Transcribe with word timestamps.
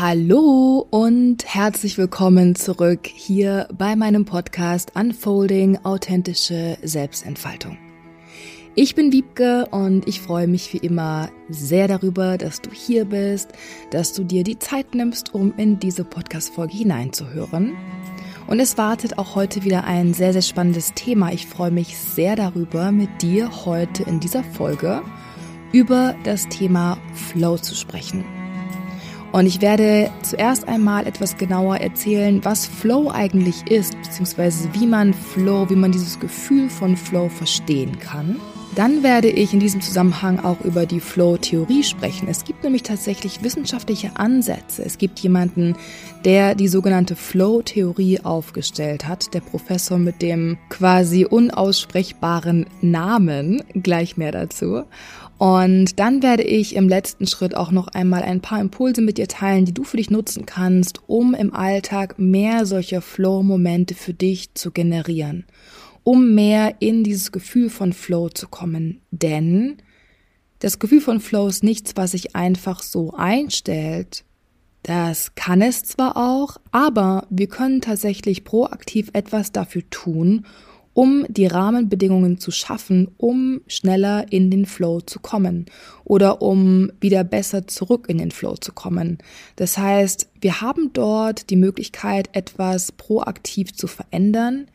Hallo 0.00 0.86
und 0.90 1.44
herzlich 1.44 1.98
willkommen 1.98 2.54
zurück 2.54 3.08
hier 3.08 3.66
bei 3.76 3.96
meinem 3.96 4.24
Podcast 4.26 4.92
Unfolding 4.94 5.76
authentische 5.82 6.78
Selbstentfaltung. 6.84 7.76
Ich 8.76 8.94
bin 8.94 9.10
Wiebke 9.10 9.66
und 9.72 10.06
ich 10.06 10.20
freue 10.20 10.46
mich 10.46 10.72
wie 10.72 10.76
immer 10.76 11.30
sehr 11.48 11.88
darüber, 11.88 12.38
dass 12.38 12.60
du 12.60 12.70
hier 12.70 13.06
bist, 13.06 13.50
dass 13.90 14.12
du 14.12 14.22
dir 14.22 14.44
die 14.44 14.60
Zeit 14.60 14.94
nimmst, 14.94 15.34
um 15.34 15.52
in 15.56 15.80
diese 15.80 16.04
Podcast-Folge 16.04 16.76
hineinzuhören. 16.76 17.76
Und 18.46 18.60
es 18.60 18.78
wartet 18.78 19.18
auch 19.18 19.34
heute 19.34 19.64
wieder 19.64 19.82
ein 19.82 20.14
sehr, 20.14 20.32
sehr 20.32 20.42
spannendes 20.42 20.94
Thema. 20.94 21.32
Ich 21.32 21.46
freue 21.46 21.72
mich 21.72 21.98
sehr 21.98 22.36
darüber, 22.36 22.92
mit 22.92 23.20
dir 23.20 23.64
heute 23.64 24.04
in 24.04 24.20
dieser 24.20 24.44
Folge 24.44 25.02
über 25.72 26.14
das 26.22 26.48
Thema 26.48 26.98
Flow 27.14 27.58
zu 27.58 27.74
sprechen. 27.74 28.37
Und 29.32 29.46
ich 29.46 29.60
werde 29.60 30.10
zuerst 30.22 30.66
einmal 30.68 31.06
etwas 31.06 31.36
genauer 31.36 31.76
erzählen, 31.76 32.44
was 32.44 32.66
Flow 32.66 33.10
eigentlich 33.10 33.66
ist, 33.70 33.94
beziehungsweise 34.02 34.68
wie 34.72 34.86
man 34.86 35.12
Flow, 35.12 35.68
wie 35.68 35.76
man 35.76 35.92
dieses 35.92 36.18
Gefühl 36.18 36.70
von 36.70 36.96
Flow 36.96 37.28
verstehen 37.28 37.98
kann. 37.98 38.36
Dann 38.74 39.02
werde 39.02 39.28
ich 39.28 39.52
in 39.52 39.60
diesem 39.60 39.80
Zusammenhang 39.80 40.38
auch 40.38 40.60
über 40.60 40.86
die 40.86 41.00
Flow-Theorie 41.00 41.82
sprechen. 41.82 42.28
Es 42.28 42.44
gibt 42.44 42.62
nämlich 42.62 42.84
tatsächlich 42.84 43.42
wissenschaftliche 43.42 44.12
Ansätze. 44.16 44.84
Es 44.84 44.98
gibt 44.98 45.18
jemanden, 45.18 45.74
der 46.24 46.54
die 46.54 46.68
sogenannte 46.68 47.16
Flow-Theorie 47.16 48.20
aufgestellt 48.20 49.08
hat, 49.08 49.34
der 49.34 49.40
Professor 49.40 49.98
mit 49.98 50.22
dem 50.22 50.58
quasi 50.68 51.24
unaussprechbaren 51.24 52.66
Namen, 52.80 53.62
gleich 53.74 54.16
mehr 54.16 54.32
dazu. 54.32 54.84
Und 55.38 56.00
dann 56.00 56.22
werde 56.24 56.42
ich 56.42 56.74
im 56.74 56.88
letzten 56.88 57.28
Schritt 57.28 57.56
auch 57.56 57.70
noch 57.70 57.86
einmal 57.88 58.22
ein 58.22 58.40
paar 58.40 58.60
Impulse 58.60 59.00
mit 59.00 59.18
dir 59.18 59.28
teilen, 59.28 59.64
die 59.64 59.72
du 59.72 59.84
für 59.84 59.96
dich 59.96 60.10
nutzen 60.10 60.46
kannst, 60.46 61.00
um 61.06 61.32
im 61.32 61.54
Alltag 61.54 62.18
mehr 62.18 62.66
solcher 62.66 63.00
Flow-Momente 63.00 63.94
für 63.94 64.12
dich 64.12 64.52
zu 64.54 64.72
generieren, 64.72 65.46
um 66.02 66.34
mehr 66.34 66.76
in 66.80 67.04
dieses 67.04 67.30
Gefühl 67.30 67.70
von 67.70 67.92
Flow 67.92 68.28
zu 68.28 68.48
kommen. 68.48 69.00
Denn 69.12 69.76
das 70.58 70.80
Gefühl 70.80 71.00
von 71.00 71.20
Flow 71.20 71.46
ist 71.46 71.62
nichts, 71.62 71.92
was 71.94 72.10
sich 72.10 72.34
einfach 72.34 72.82
so 72.82 73.12
einstellt. 73.12 74.24
Das 74.82 75.36
kann 75.36 75.62
es 75.62 75.84
zwar 75.84 76.16
auch, 76.16 76.56
aber 76.72 77.28
wir 77.30 77.46
können 77.46 77.80
tatsächlich 77.80 78.42
proaktiv 78.42 79.10
etwas 79.12 79.52
dafür 79.52 79.82
tun, 79.90 80.46
um 80.98 81.24
die 81.28 81.46
Rahmenbedingungen 81.46 82.38
zu 82.38 82.50
schaffen, 82.50 83.06
um 83.18 83.60
schneller 83.68 84.32
in 84.32 84.50
den 84.50 84.66
Flow 84.66 85.00
zu 85.00 85.20
kommen 85.20 85.66
oder 86.02 86.42
um 86.42 86.90
wieder 87.00 87.22
besser 87.22 87.68
zurück 87.68 88.06
in 88.08 88.18
den 88.18 88.32
Flow 88.32 88.56
zu 88.56 88.72
kommen. 88.72 89.18
Das 89.54 89.78
heißt, 89.78 90.28
wir 90.40 90.60
haben 90.60 90.92
dort 90.92 91.50
die 91.50 91.56
Möglichkeit, 91.56 92.30
etwas 92.32 92.90
proaktiv 92.90 93.72
zu 93.74 93.86
verändern 93.86 94.66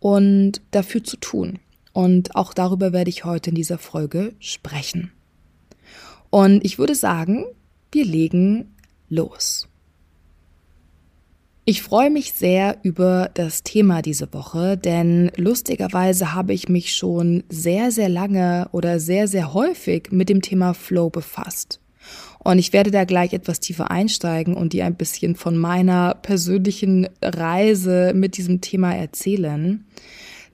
und 0.00 0.62
dafür 0.72 1.04
zu 1.04 1.16
tun. 1.16 1.60
Und 1.92 2.34
auch 2.34 2.54
darüber 2.54 2.92
werde 2.92 3.10
ich 3.10 3.24
heute 3.24 3.50
in 3.50 3.54
dieser 3.54 3.78
Folge 3.78 4.32
sprechen. 4.40 5.12
Und 6.28 6.64
ich 6.64 6.80
würde 6.80 6.96
sagen, 6.96 7.44
wir 7.92 8.04
legen 8.04 8.74
los. 9.08 9.68
Ich 11.70 11.82
freue 11.82 12.08
mich 12.08 12.32
sehr 12.32 12.78
über 12.82 13.30
das 13.34 13.62
Thema 13.62 14.00
diese 14.00 14.32
Woche, 14.32 14.78
denn 14.78 15.30
lustigerweise 15.36 16.32
habe 16.32 16.54
ich 16.54 16.70
mich 16.70 16.94
schon 16.94 17.44
sehr, 17.50 17.90
sehr 17.90 18.08
lange 18.08 18.70
oder 18.72 18.98
sehr, 18.98 19.28
sehr 19.28 19.52
häufig 19.52 20.08
mit 20.10 20.30
dem 20.30 20.40
Thema 20.40 20.72
Flow 20.72 21.10
befasst. 21.10 21.82
Und 22.38 22.58
ich 22.58 22.72
werde 22.72 22.90
da 22.90 23.04
gleich 23.04 23.34
etwas 23.34 23.60
tiefer 23.60 23.90
einsteigen 23.90 24.54
und 24.54 24.72
dir 24.72 24.86
ein 24.86 24.94
bisschen 24.94 25.36
von 25.36 25.58
meiner 25.58 26.14
persönlichen 26.14 27.06
Reise 27.20 28.12
mit 28.14 28.38
diesem 28.38 28.62
Thema 28.62 28.94
erzählen. 28.94 29.84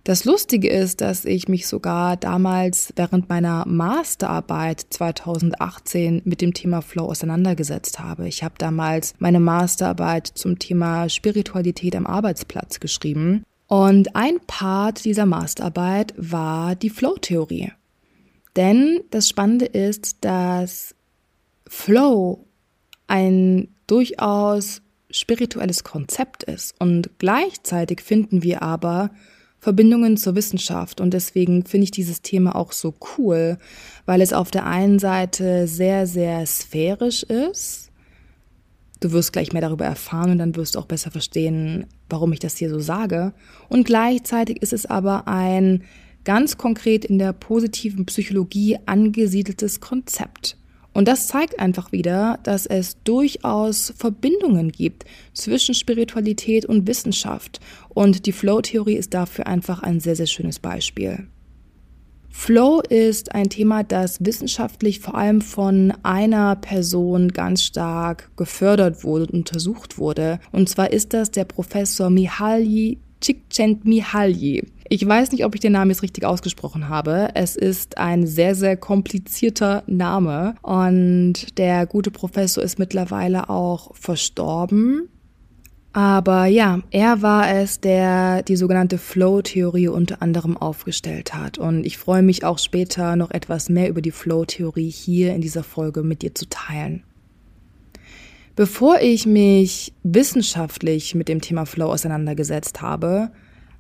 Das 0.04 0.26
Lustige 0.26 0.68
ist, 0.68 1.00
dass 1.00 1.24
ich 1.24 1.48
mich 1.48 1.66
sogar 1.66 2.18
damals 2.18 2.92
während 2.94 3.30
meiner 3.30 3.66
Masterarbeit 3.66 4.84
2018 4.90 6.20
mit 6.26 6.42
dem 6.42 6.52
Thema 6.52 6.82
Flow 6.82 7.06
auseinandergesetzt 7.06 8.00
habe. 8.00 8.28
Ich 8.28 8.44
habe 8.44 8.56
damals 8.58 9.14
meine 9.18 9.40
Masterarbeit 9.40 10.26
zum 10.26 10.58
Thema 10.58 11.08
Spiritualität 11.08 11.96
am 11.96 12.06
Arbeitsplatz 12.06 12.80
geschrieben. 12.80 13.44
Und 13.66 14.14
ein 14.14 14.40
Part 14.46 15.06
dieser 15.06 15.24
Masterarbeit 15.24 16.12
war 16.18 16.74
die 16.74 16.90
Flow-Theorie. 16.90 17.72
Denn 18.56 19.00
das 19.10 19.26
Spannende 19.26 19.64
ist, 19.64 20.18
dass 20.20 20.94
Flow 21.66 22.44
ein 23.06 23.68
durchaus 23.86 24.82
spirituelles 25.10 25.82
Konzept 25.82 26.42
ist. 26.42 26.74
Und 26.78 27.18
gleichzeitig 27.18 28.02
finden 28.02 28.42
wir 28.42 28.60
aber 28.60 29.10
Verbindungen 29.64 30.18
zur 30.18 30.34
Wissenschaft. 30.34 31.00
Und 31.00 31.14
deswegen 31.14 31.64
finde 31.64 31.84
ich 31.84 31.90
dieses 31.90 32.20
Thema 32.20 32.54
auch 32.54 32.70
so 32.70 32.92
cool, 33.16 33.56
weil 34.04 34.20
es 34.20 34.34
auf 34.34 34.50
der 34.50 34.66
einen 34.66 34.98
Seite 34.98 35.66
sehr, 35.66 36.06
sehr 36.06 36.44
sphärisch 36.44 37.22
ist. 37.22 37.90
Du 39.00 39.12
wirst 39.12 39.32
gleich 39.32 39.54
mehr 39.54 39.62
darüber 39.62 39.86
erfahren 39.86 40.32
und 40.32 40.38
dann 40.38 40.54
wirst 40.54 40.74
du 40.74 40.80
auch 40.80 40.84
besser 40.84 41.10
verstehen, 41.10 41.86
warum 42.10 42.34
ich 42.34 42.40
das 42.40 42.58
hier 42.58 42.68
so 42.68 42.78
sage. 42.78 43.32
Und 43.70 43.86
gleichzeitig 43.86 44.60
ist 44.60 44.74
es 44.74 44.84
aber 44.84 45.28
ein 45.28 45.84
ganz 46.24 46.58
konkret 46.58 47.06
in 47.06 47.18
der 47.18 47.32
positiven 47.32 48.04
Psychologie 48.04 48.76
angesiedeltes 48.84 49.80
Konzept. 49.80 50.58
Und 50.94 51.08
das 51.08 51.26
zeigt 51.26 51.58
einfach 51.58 51.92
wieder, 51.92 52.38
dass 52.44 52.66
es 52.66 52.96
durchaus 53.02 53.92
Verbindungen 53.96 54.70
gibt 54.70 55.04
zwischen 55.34 55.74
Spiritualität 55.74 56.64
und 56.64 56.86
Wissenschaft. 56.86 57.60
Und 57.88 58.26
die 58.26 58.32
Flow-Theorie 58.32 58.94
ist 58.94 59.12
dafür 59.12 59.46
einfach 59.46 59.82
ein 59.82 60.00
sehr, 60.00 60.16
sehr 60.16 60.26
schönes 60.26 60.60
Beispiel. 60.60 61.26
Flow 62.36 62.80
ist 62.80 63.34
ein 63.34 63.48
Thema, 63.48 63.84
das 63.84 64.24
wissenschaftlich 64.24 65.00
vor 65.00 65.14
allem 65.14 65.40
von 65.40 65.92
einer 66.02 66.56
Person 66.56 67.28
ganz 67.28 67.62
stark 67.62 68.30
gefördert 68.36 69.04
wurde 69.04 69.26
und 69.26 69.34
untersucht 69.34 69.98
wurde. 69.98 70.40
Und 70.52 70.68
zwar 70.68 70.92
ist 70.92 71.12
das 71.12 71.30
der 71.30 71.44
Professor 71.44 72.10
Mihaly 72.10 72.98
Csikszentmihalyi. 73.20 74.64
Ich 74.88 75.06
weiß 75.06 75.32
nicht, 75.32 75.44
ob 75.44 75.54
ich 75.54 75.60
den 75.60 75.72
Namen 75.72 75.90
jetzt 75.90 76.02
richtig 76.02 76.24
ausgesprochen 76.24 76.88
habe. 76.88 77.30
Es 77.34 77.56
ist 77.56 77.96
ein 77.96 78.26
sehr, 78.26 78.54
sehr 78.54 78.76
komplizierter 78.76 79.82
Name 79.86 80.56
und 80.62 81.58
der 81.58 81.86
gute 81.86 82.10
Professor 82.10 82.62
ist 82.62 82.78
mittlerweile 82.78 83.48
auch 83.48 83.94
verstorben. 83.94 85.08
Aber 85.94 86.46
ja, 86.46 86.80
er 86.90 87.22
war 87.22 87.54
es, 87.54 87.80
der 87.80 88.42
die 88.42 88.56
sogenannte 88.56 88.98
Flow-Theorie 88.98 89.88
unter 89.88 90.20
anderem 90.22 90.56
aufgestellt 90.56 91.34
hat. 91.34 91.56
Und 91.56 91.86
ich 91.86 91.98
freue 91.98 92.22
mich 92.22 92.44
auch 92.44 92.58
später 92.58 93.14
noch 93.14 93.30
etwas 93.30 93.68
mehr 93.68 93.88
über 93.88 94.02
die 94.02 94.10
Flow-Theorie 94.10 94.90
hier 94.90 95.34
in 95.34 95.40
dieser 95.40 95.62
Folge 95.62 96.02
mit 96.02 96.22
dir 96.22 96.34
zu 96.34 96.48
teilen. 96.48 97.04
Bevor 98.56 99.00
ich 99.00 99.24
mich 99.24 99.92
wissenschaftlich 100.02 101.14
mit 101.14 101.28
dem 101.28 101.40
Thema 101.40 101.64
Flow 101.64 101.92
auseinandergesetzt 101.92 102.82
habe, 102.82 103.30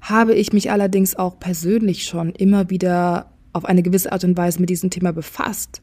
habe 0.04 0.34
ich 0.34 0.52
mich 0.52 0.70
allerdings 0.70 1.16
auch 1.16 1.38
persönlich 1.38 2.04
schon 2.04 2.30
immer 2.30 2.68
wieder 2.68 3.32
auf 3.54 3.64
eine 3.64 3.82
gewisse 3.82 4.12
Art 4.12 4.22
und 4.24 4.36
Weise 4.36 4.60
mit 4.60 4.68
diesem 4.68 4.90
Thema 4.90 5.12
befasst. 5.12 5.80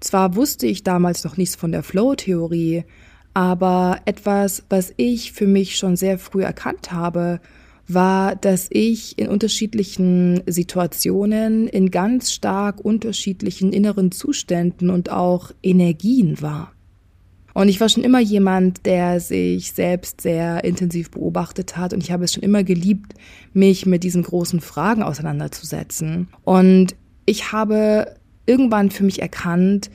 Zwar 0.00 0.36
wusste 0.36 0.66
ich 0.66 0.84
damals 0.84 1.22
noch 1.22 1.36
nichts 1.36 1.54
von 1.54 1.70
der 1.70 1.82
Flow-Theorie, 1.82 2.84
aber 3.34 4.00
etwas, 4.06 4.64
was 4.70 4.94
ich 4.96 5.32
für 5.32 5.46
mich 5.46 5.76
schon 5.76 5.96
sehr 5.96 6.18
früh 6.18 6.42
erkannt 6.42 6.92
habe, 6.92 7.40
war, 7.88 8.36
dass 8.36 8.68
ich 8.70 9.18
in 9.18 9.28
unterschiedlichen 9.28 10.42
Situationen 10.46 11.68
in 11.68 11.90
ganz 11.90 12.32
stark 12.32 12.80
unterschiedlichen 12.82 13.72
inneren 13.72 14.12
Zuständen 14.12 14.88
und 14.88 15.10
auch 15.10 15.50
Energien 15.62 16.40
war. 16.40 16.72
Und 17.54 17.68
ich 17.68 17.80
war 17.80 17.88
schon 17.88 18.04
immer 18.04 18.20
jemand, 18.20 18.86
der 18.86 19.20
sich 19.20 19.72
selbst 19.72 20.20
sehr 20.20 20.64
intensiv 20.64 21.10
beobachtet 21.10 21.76
hat 21.76 21.92
und 21.92 22.02
ich 22.02 22.10
habe 22.10 22.24
es 22.24 22.32
schon 22.32 22.42
immer 22.42 22.64
geliebt, 22.64 23.14
mich 23.52 23.86
mit 23.86 24.04
diesen 24.04 24.22
großen 24.22 24.60
Fragen 24.60 25.02
auseinanderzusetzen. 25.02 26.28
Und 26.44 26.94
ich 27.26 27.52
habe 27.52 28.14
irgendwann 28.46 28.90
für 28.90 29.04
mich 29.04 29.20
erkannt, 29.20 29.90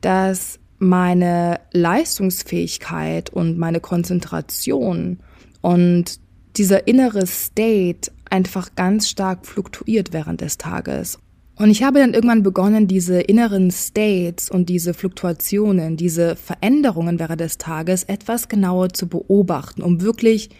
dass 0.00 0.58
meine 0.78 1.60
Leistungsfähigkeit 1.72 3.30
und 3.30 3.56
meine 3.58 3.80
Konzentration 3.80 5.20
und 5.60 6.18
dieser 6.56 6.88
innere 6.88 7.26
State 7.26 8.10
einfach 8.28 8.74
ganz 8.74 9.08
stark 9.08 9.46
fluktuiert 9.46 10.12
während 10.12 10.40
des 10.40 10.58
Tages. 10.58 11.18
Und 11.56 11.70
ich 11.70 11.82
habe 11.82 11.98
dann 11.98 12.14
irgendwann 12.14 12.42
begonnen, 12.42 12.86
diese 12.88 13.20
inneren 13.20 13.70
States 13.70 14.50
und 14.50 14.68
diese 14.68 14.94
Fluktuationen, 14.94 15.96
diese 15.96 16.34
Veränderungen 16.36 17.18
während 17.18 17.40
des 17.40 17.58
Tages 17.58 18.04
etwas 18.04 18.48
genauer 18.48 18.90
zu 18.90 19.06
beobachten, 19.06 19.82
um 19.82 20.00
wirklich 20.00 20.50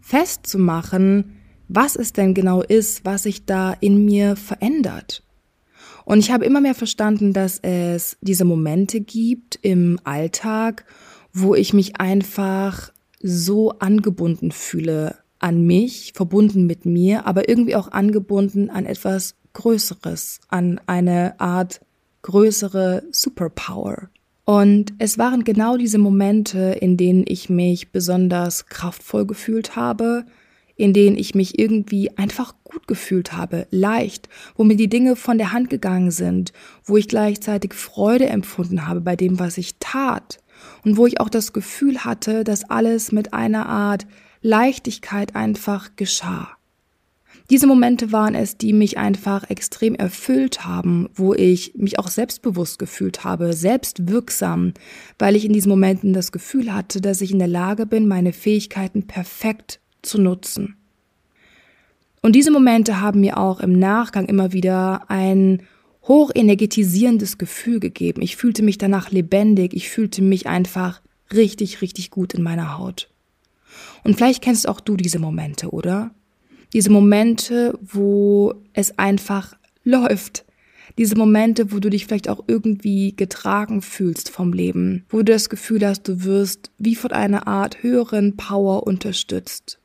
festzumachen, 0.00 1.36
was 1.66 1.96
es 1.96 2.12
denn 2.12 2.34
genau 2.34 2.62
ist, 2.62 3.04
was 3.04 3.24
sich 3.24 3.44
da 3.44 3.72
in 3.72 4.04
mir 4.04 4.36
verändert. 4.36 5.22
Und 6.04 6.20
ich 6.20 6.30
habe 6.30 6.46
immer 6.46 6.62
mehr 6.62 6.74
verstanden, 6.74 7.34
dass 7.34 7.58
es 7.58 8.16
diese 8.22 8.46
Momente 8.46 9.00
gibt 9.00 9.58
im 9.60 10.00
Alltag, 10.04 10.86
wo 11.34 11.54
ich 11.54 11.74
mich 11.74 12.00
einfach 12.00 12.92
so 13.20 13.72
angebunden 13.72 14.52
fühle 14.52 15.16
an 15.40 15.66
mich, 15.66 16.12
verbunden 16.14 16.66
mit 16.66 16.86
mir, 16.86 17.26
aber 17.26 17.48
irgendwie 17.48 17.76
auch 17.76 17.92
angebunden 17.92 18.70
an 18.70 18.86
etwas 18.86 19.36
Größeres, 19.58 20.38
an 20.46 20.80
eine 20.86 21.40
Art 21.40 21.80
größere 22.22 23.02
Superpower. 23.10 24.08
Und 24.44 24.94
es 24.98 25.18
waren 25.18 25.42
genau 25.42 25.76
diese 25.76 25.98
Momente, 25.98 26.78
in 26.80 26.96
denen 26.96 27.24
ich 27.26 27.50
mich 27.50 27.90
besonders 27.90 28.66
kraftvoll 28.66 29.26
gefühlt 29.26 29.74
habe, 29.74 30.26
in 30.76 30.92
denen 30.92 31.18
ich 31.18 31.34
mich 31.34 31.58
irgendwie 31.58 32.16
einfach 32.16 32.54
gut 32.62 32.86
gefühlt 32.86 33.32
habe, 33.32 33.66
leicht, 33.72 34.28
wo 34.54 34.62
mir 34.62 34.76
die 34.76 34.88
Dinge 34.88 35.16
von 35.16 35.38
der 35.38 35.50
Hand 35.50 35.70
gegangen 35.70 36.12
sind, 36.12 36.52
wo 36.84 36.96
ich 36.96 37.08
gleichzeitig 37.08 37.74
Freude 37.74 38.28
empfunden 38.28 38.86
habe 38.86 39.00
bei 39.00 39.16
dem, 39.16 39.40
was 39.40 39.58
ich 39.58 39.74
tat 39.80 40.38
und 40.84 40.96
wo 40.96 41.04
ich 41.04 41.18
auch 41.18 41.28
das 41.28 41.52
Gefühl 41.52 42.04
hatte, 42.04 42.44
dass 42.44 42.70
alles 42.70 43.10
mit 43.10 43.34
einer 43.34 43.66
Art 43.66 44.06
Leichtigkeit 44.40 45.34
einfach 45.34 45.96
geschah. 45.96 46.57
Diese 47.50 47.66
Momente 47.66 48.12
waren 48.12 48.34
es, 48.34 48.58
die 48.58 48.74
mich 48.74 48.98
einfach 48.98 49.48
extrem 49.48 49.94
erfüllt 49.94 50.66
haben, 50.66 51.08
wo 51.14 51.32
ich 51.32 51.72
mich 51.74 51.98
auch 51.98 52.08
selbstbewusst 52.08 52.78
gefühlt 52.78 53.24
habe, 53.24 53.54
selbstwirksam, 53.54 54.74
weil 55.18 55.34
ich 55.34 55.46
in 55.46 55.54
diesen 55.54 55.70
Momenten 55.70 56.12
das 56.12 56.30
Gefühl 56.30 56.74
hatte, 56.74 57.00
dass 57.00 57.22
ich 57.22 57.30
in 57.30 57.38
der 57.38 57.48
Lage 57.48 57.86
bin, 57.86 58.06
meine 58.06 58.34
Fähigkeiten 58.34 59.06
perfekt 59.06 59.80
zu 60.02 60.20
nutzen. 60.20 60.76
Und 62.20 62.34
diese 62.36 62.50
Momente 62.50 63.00
haben 63.00 63.20
mir 63.20 63.38
auch 63.38 63.60
im 63.60 63.78
Nachgang 63.78 64.26
immer 64.26 64.52
wieder 64.52 65.10
ein 65.10 65.62
hochenergetisierendes 66.06 67.38
Gefühl 67.38 67.80
gegeben. 67.80 68.20
Ich 68.20 68.36
fühlte 68.36 68.62
mich 68.62 68.76
danach 68.76 69.10
lebendig, 69.10 69.72
ich 69.72 69.88
fühlte 69.88 70.20
mich 70.20 70.46
einfach 70.46 71.00
richtig, 71.32 71.80
richtig 71.80 72.10
gut 72.10 72.34
in 72.34 72.42
meiner 72.42 72.76
Haut. 72.76 73.08
Und 74.04 74.16
vielleicht 74.16 74.42
kennst 74.42 74.68
auch 74.68 74.80
du 74.80 74.96
diese 74.96 75.18
Momente, 75.18 75.70
oder? 75.70 76.10
Diese 76.72 76.90
Momente, 76.90 77.78
wo 77.80 78.54
es 78.72 78.98
einfach 78.98 79.54
läuft. 79.84 80.44
Diese 80.98 81.16
Momente, 81.16 81.72
wo 81.72 81.78
du 81.78 81.90
dich 81.90 82.06
vielleicht 82.06 82.28
auch 82.28 82.44
irgendwie 82.46 83.14
getragen 83.14 83.82
fühlst 83.82 84.30
vom 84.30 84.52
Leben, 84.52 85.04
wo 85.08 85.18
du 85.18 85.32
das 85.32 85.48
Gefühl 85.48 85.86
hast, 85.86 86.08
du 86.08 86.24
wirst 86.24 86.72
wie 86.78 86.96
von 86.96 87.12
einer 87.12 87.46
Art 87.46 87.82
höheren 87.82 88.36
Power 88.36 88.86
unterstützt. 88.86 89.78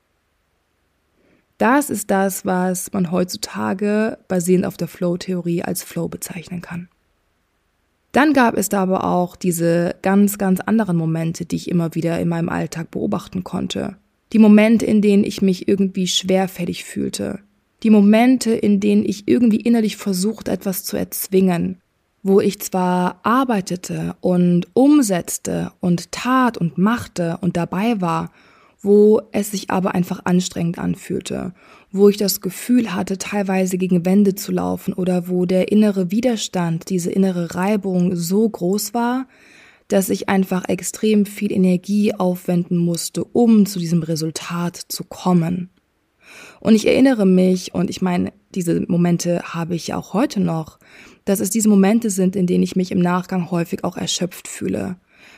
Das 1.60 1.90
ist 1.90 2.10
das, 2.10 2.46
was 2.46 2.92
man 2.94 3.12
heutzutage 3.12 4.18
basierend 4.28 4.66
auf 4.66 4.76
der 4.76 4.88
Flow-Theorie 4.88 5.62
als 5.62 5.84
Flow 5.84 6.08
bezeichnen 6.08 6.62
kann. 6.62 6.90
Dann 8.12 8.34
gab 8.34 8.58
es 8.58 8.70
da 8.70 8.82
aber 8.82 9.06
auch 9.06 9.36
diese 9.36 9.96
ganz, 10.02 10.38
ganz 10.38 10.60
anderen 10.60 10.98
Momente, 10.98 11.46
die 11.46 11.56
ich 11.56 11.70
immer 11.70 11.96
wieder 11.96 12.20
in 12.20 12.28
meinem 12.28 12.50
Alltag 12.50 12.92
beobachten 12.92 13.44
konnte. 13.44 13.98
Die 14.34 14.40
Momente, 14.40 14.86
in 14.86 15.02
denen 15.02 15.24
ich 15.24 15.44
mich 15.44 15.68
irgendwie 15.68 16.08
schwerfällig 16.08 16.84
fühlte. 16.84 17.40
Die 17.84 17.92
Momente, 17.92 18.52
in 18.52 18.80
denen 18.80 19.06
ich 19.06 19.28
irgendwie 19.28 19.62
innerlich 19.62 19.96
versucht, 19.96 20.48
etwas 20.48 20.84
zu 20.84 20.98
erzwingen. 20.98 21.80
Wo 22.24 22.40
ich 22.40 22.60
zwar 22.60 23.20
arbeitete 23.24 24.16
und 24.22 24.68
umsetzte 24.74 25.72
und 25.82 26.12
tat 26.12 26.58
und 26.58 26.80
machte 26.80 27.38
und 27.42 27.58
dabei 27.58 28.02
war, 28.02 28.32
wo 28.82 29.22
es 29.32 29.52
sich 29.52 29.70
aber 29.70 29.94
einfach 29.94 30.22
anstrengend 30.26 30.80
anfühlte, 30.80 31.54
wo 31.92 32.10
ich 32.10 32.18
das 32.18 32.42
Gefühl 32.42 32.96
hatte, 32.96 33.18
teilweise 33.18 33.78
gegen 33.78 34.06
Wände 34.06 34.36
zu 34.36 34.52
laufen 34.52 34.94
oder 34.94 35.28
wo 35.28 35.46
der 35.46 35.72
innere 35.72 36.12
Widerstand, 36.12 36.90
diese 36.90 37.12
innere 37.12 37.54
Reibung 37.54 38.16
so 38.16 38.50
groß 38.50 38.94
war, 38.94 39.28
dass 39.88 40.10
ich 40.10 40.30
einfach 40.30 40.68
extrem 40.68 41.26
viel 41.26 41.52
Energie 41.52 42.14
aufwenden 42.14 42.78
musste, 42.78 43.24
um 43.24 43.66
zu 43.66 43.80
diesem 43.80 44.04
Resultat 44.04 44.78
zu 44.88 45.04
kommen. 45.04 45.70
Und 46.60 46.76
ich 46.76 46.88
erinnere 46.88 47.26
mich, 47.26 47.74
und 47.74 47.90
ich 47.90 48.02
meine, 48.02 48.34
diese 48.56 48.86
Momente 48.88 49.42
habe 49.54 49.76
ich 49.76 49.94
auch 49.94 50.14
heute 50.14 50.40
noch, 50.40 50.80
dass 51.26 51.40
es 51.40 51.50
diese 51.50 51.70
Momente 51.70 52.10
sind, 52.10 52.36
in 52.36 52.48
denen 52.48 52.64
ich 52.64 52.76
mich 52.76 52.92
im 52.92 53.00
Nachgang 53.00 53.52
häufig 53.52 53.84
auch 53.84 53.98
erschöpft 53.98 54.48
fühle. 54.48 54.98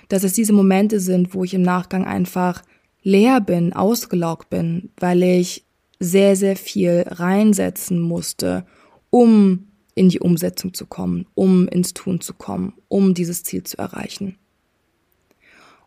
Dass 0.10 0.24
es 0.24 0.34
diese 0.34 0.54
Momente 0.54 1.00
sind, 1.00 1.34
wo 1.34 1.44
ich 1.44 1.54
im 1.54 1.62
Nachgang 1.62 2.06
einfach 2.06 2.64
leer 3.02 3.42
bin, 3.42 3.74
ausgelaugt 3.74 4.50
bin, 4.50 4.90
weil 4.98 5.22
ich 5.24 5.66
sehr, 6.00 6.36
sehr 6.36 6.56
viel 6.56 7.06
reinsetzen 7.08 8.00
musste, 8.00 8.66
um 9.10 9.68
in 9.94 10.10
die 10.10 10.20
Umsetzung 10.20 10.74
zu 10.74 10.86
kommen, 10.86 11.26
um 11.36 11.68
ins 11.68 11.94
Tun 11.94 12.20
zu 12.20 12.34
kommen, 12.34 12.74
um 12.96 13.14
dieses 13.14 13.44
Ziel 13.44 13.64
zu 13.64 13.78
erreichen. 13.78 14.38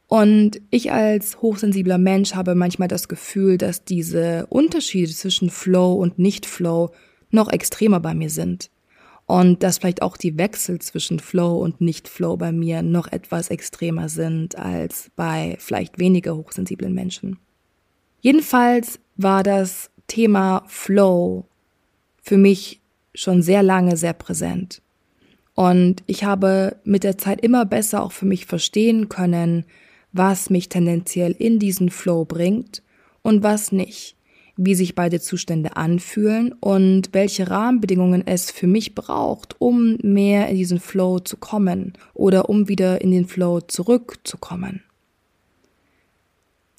Und 0.08 0.60
ich 0.68 0.92
als 0.92 1.40
hochsensibler 1.40 1.96
Mensch 1.96 2.34
habe 2.34 2.54
manchmal 2.54 2.88
das 2.88 3.08
Gefühl, 3.08 3.56
dass 3.56 3.84
diese 3.84 4.44
Unterschiede 4.50 5.10
zwischen 5.12 5.48
Flow 5.48 5.94
und 5.94 6.18
Nicht-Flow 6.18 6.90
noch 7.30 7.50
extremer 7.50 7.98
bei 8.00 8.12
mir 8.12 8.28
sind 8.28 8.68
und 9.24 9.62
dass 9.62 9.78
vielleicht 9.78 10.02
auch 10.02 10.18
die 10.18 10.36
Wechsel 10.36 10.80
zwischen 10.80 11.18
Flow 11.18 11.58
und 11.58 11.80
Nicht-Flow 11.80 12.36
bei 12.36 12.52
mir 12.52 12.82
noch 12.82 13.10
etwas 13.10 13.48
extremer 13.48 14.10
sind 14.10 14.58
als 14.58 15.10
bei 15.16 15.56
vielleicht 15.60 15.98
weniger 15.98 16.36
hochsensiblen 16.36 16.92
Menschen. 16.92 17.38
Jedenfalls 18.20 18.98
war 19.16 19.42
das 19.42 19.90
Thema 20.08 20.62
Flow 20.66 21.46
für 22.22 22.36
mich 22.36 22.82
schon 23.14 23.40
sehr 23.40 23.62
lange 23.62 23.96
sehr 23.96 24.12
präsent. 24.12 24.82
Und 25.58 26.04
ich 26.06 26.22
habe 26.22 26.76
mit 26.84 27.02
der 27.02 27.18
Zeit 27.18 27.40
immer 27.40 27.64
besser 27.64 28.04
auch 28.04 28.12
für 28.12 28.26
mich 28.26 28.46
verstehen 28.46 29.08
können, 29.08 29.64
was 30.12 30.50
mich 30.50 30.68
tendenziell 30.68 31.32
in 31.36 31.58
diesen 31.58 31.90
Flow 31.90 32.24
bringt 32.24 32.84
und 33.22 33.42
was 33.42 33.72
nicht 33.72 34.14
wie 34.60 34.76
sich 34.76 34.94
beide 34.94 35.20
Zustände 35.20 35.76
anfühlen 35.76 36.52
und 36.52 37.10
welche 37.12 37.50
Rahmenbedingungen 37.50 38.24
es 38.26 38.52
für 38.52 38.66
mich 38.68 38.94
braucht, 38.94 39.54
um 39.60 39.96
mehr 40.02 40.48
in 40.48 40.56
diesen 40.56 40.80
Flow 40.80 41.18
zu 41.18 41.36
kommen 41.36 41.92
oder 42.14 42.48
um 42.48 42.68
wieder 42.68 43.00
in 43.00 43.10
den 43.12 43.26
Flow 43.26 43.60
zurückzukommen. 43.60 44.82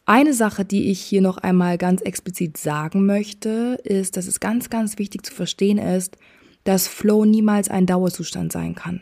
Eine 0.06 0.34
Sache, 0.34 0.66
die 0.66 0.90
ich 0.90 1.02
hier 1.02 1.22
noch 1.22 1.38
einmal 1.38 1.78
ganz 1.78 2.02
explizit 2.02 2.58
sagen 2.58 3.06
möchte, 3.06 3.80
ist, 3.84 4.18
dass 4.18 4.28
es 4.28 4.40
ganz, 4.40 4.70
ganz 4.70 4.98
wichtig 5.00 5.26
zu 5.26 5.34
verstehen 5.34 5.78
ist, 5.78 6.18
dass 6.64 6.88
Flow 6.88 7.26
niemals 7.26 7.70
ein 7.70 7.86
Dauerzustand 7.86 8.52
sein 8.52 8.76
kann. 8.76 9.02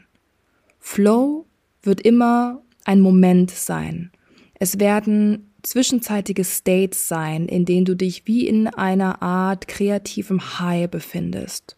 Flow 0.80 1.46
wird 1.82 2.02
immer 2.02 2.62
ein 2.86 3.02
Moment 3.02 3.52
sein. 3.52 4.12
Es 4.60 4.80
werden 4.80 5.52
zwischenzeitige 5.64 6.46
States 6.46 7.08
sein, 7.08 7.48
in 7.48 7.66
denen 7.66 7.86
du 7.86 7.96
dich 7.96 8.26
wie 8.26 8.48
in 8.48 8.68
einer 8.68 9.22
Art 9.22 9.68
kreativem 9.68 10.60
High 10.60 10.90
befindest. 10.90 11.78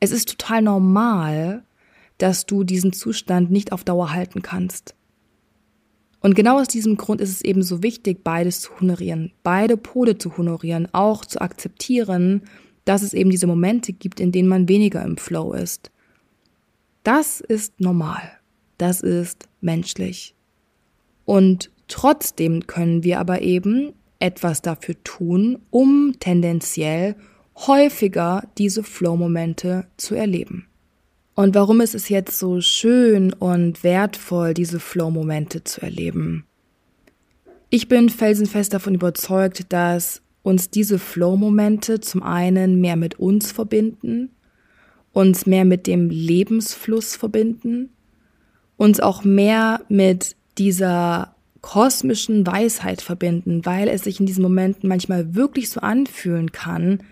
Es 0.00 0.10
ist 0.10 0.30
total 0.30 0.62
normal, 0.62 1.64
dass 2.18 2.46
du 2.46 2.64
diesen 2.64 2.92
Zustand 2.92 3.50
nicht 3.50 3.72
auf 3.72 3.84
Dauer 3.84 4.12
halten 4.12 4.42
kannst. 4.42 4.94
Und 6.20 6.34
genau 6.34 6.58
aus 6.58 6.68
diesem 6.68 6.96
Grund 6.96 7.20
ist 7.20 7.30
es 7.30 7.42
eben 7.42 7.62
so 7.62 7.82
wichtig, 7.82 8.24
beides 8.24 8.60
zu 8.60 8.80
honorieren, 8.80 9.32
beide 9.42 9.76
Pole 9.76 10.16
zu 10.16 10.38
honorieren, 10.38 10.88
auch 10.92 11.24
zu 11.26 11.40
akzeptieren, 11.42 12.42
dass 12.84 13.02
es 13.02 13.14
eben 13.14 13.30
diese 13.30 13.46
Momente 13.46 13.92
gibt, 13.92 14.20
in 14.20 14.32
denen 14.32 14.48
man 14.48 14.68
weniger 14.68 15.02
im 15.02 15.16
Flow 15.16 15.52
ist. 15.52 15.90
Das 17.02 17.40
ist 17.40 17.80
normal. 17.80 18.22
Das 18.78 19.00
ist 19.00 19.48
menschlich. 19.60 20.34
Und 21.24 21.70
Trotzdem 21.88 22.66
können 22.66 23.04
wir 23.04 23.20
aber 23.20 23.42
eben 23.42 23.92
etwas 24.18 24.62
dafür 24.62 24.96
tun, 25.04 25.58
um 25.70 26.14
tendenziell 26.18 27.16
häufiger 27.56 28.48
diese 28.58 28.82
Flow-Momente 28.82 29.86
zu 29.96 30.14
erleben. 30.14 30.66
Und 31.34 31.54
warum 31.54 31.80
ist 31.80 31.94
es 31.94 32.08
jetzt 32.08 32.38
so 32.38 32.60
schön 32.60 33.32
und 33.32 33.82
wertvoll, 33.84 34.54
diese 34.54 34.80
Flow-Momente 34.80 35.64
zu 35.64 35.82
erleben? 35.82 36.46
Ich 37.70 37.88
bin 37.88 38.08
felsenfest 38.08 38.72
davon 38.72 38.94
überzeugt, 38.94 39.72
dass 39.72 40.22
uns 40.44 40.68
diese 40.68 40.98
Flow-Momente 40.98 42.00
zum 42.00 42.22
einen 42.22 42.80
mehr 42.80 42.96
mit 42.96 43.18
uns 43.18 43.50
verbinden, 43.50 44.30
uns 45.12 45.46
mehr 45.46 45.64
mit 45.64 45.86
dem 45.86 46.10
Lebensfluss 46.10 47.16
verbinden, 47.16 47.88
uns 48.76 49.00
auch 49.00 49.24
mehr 49.24 49.80
mit 49.88 50.36
dieser 50.58 51.34
kosmischen 51.62 52.46
Weisheit 52.46 53.00
verbinden, 53.00 53.64
weil 53.64 53.88
es 53.88 54.04
sich 54.04 54.20
in 54.20 54.26
diesen 54.26 54.42
Momenten 54.42 54.86
manchmal 54.86 55.34
wirklich 55.34 55.70
so 55.70 55.80
anfühlen 55.80 56.52
kann, 56.52 57.02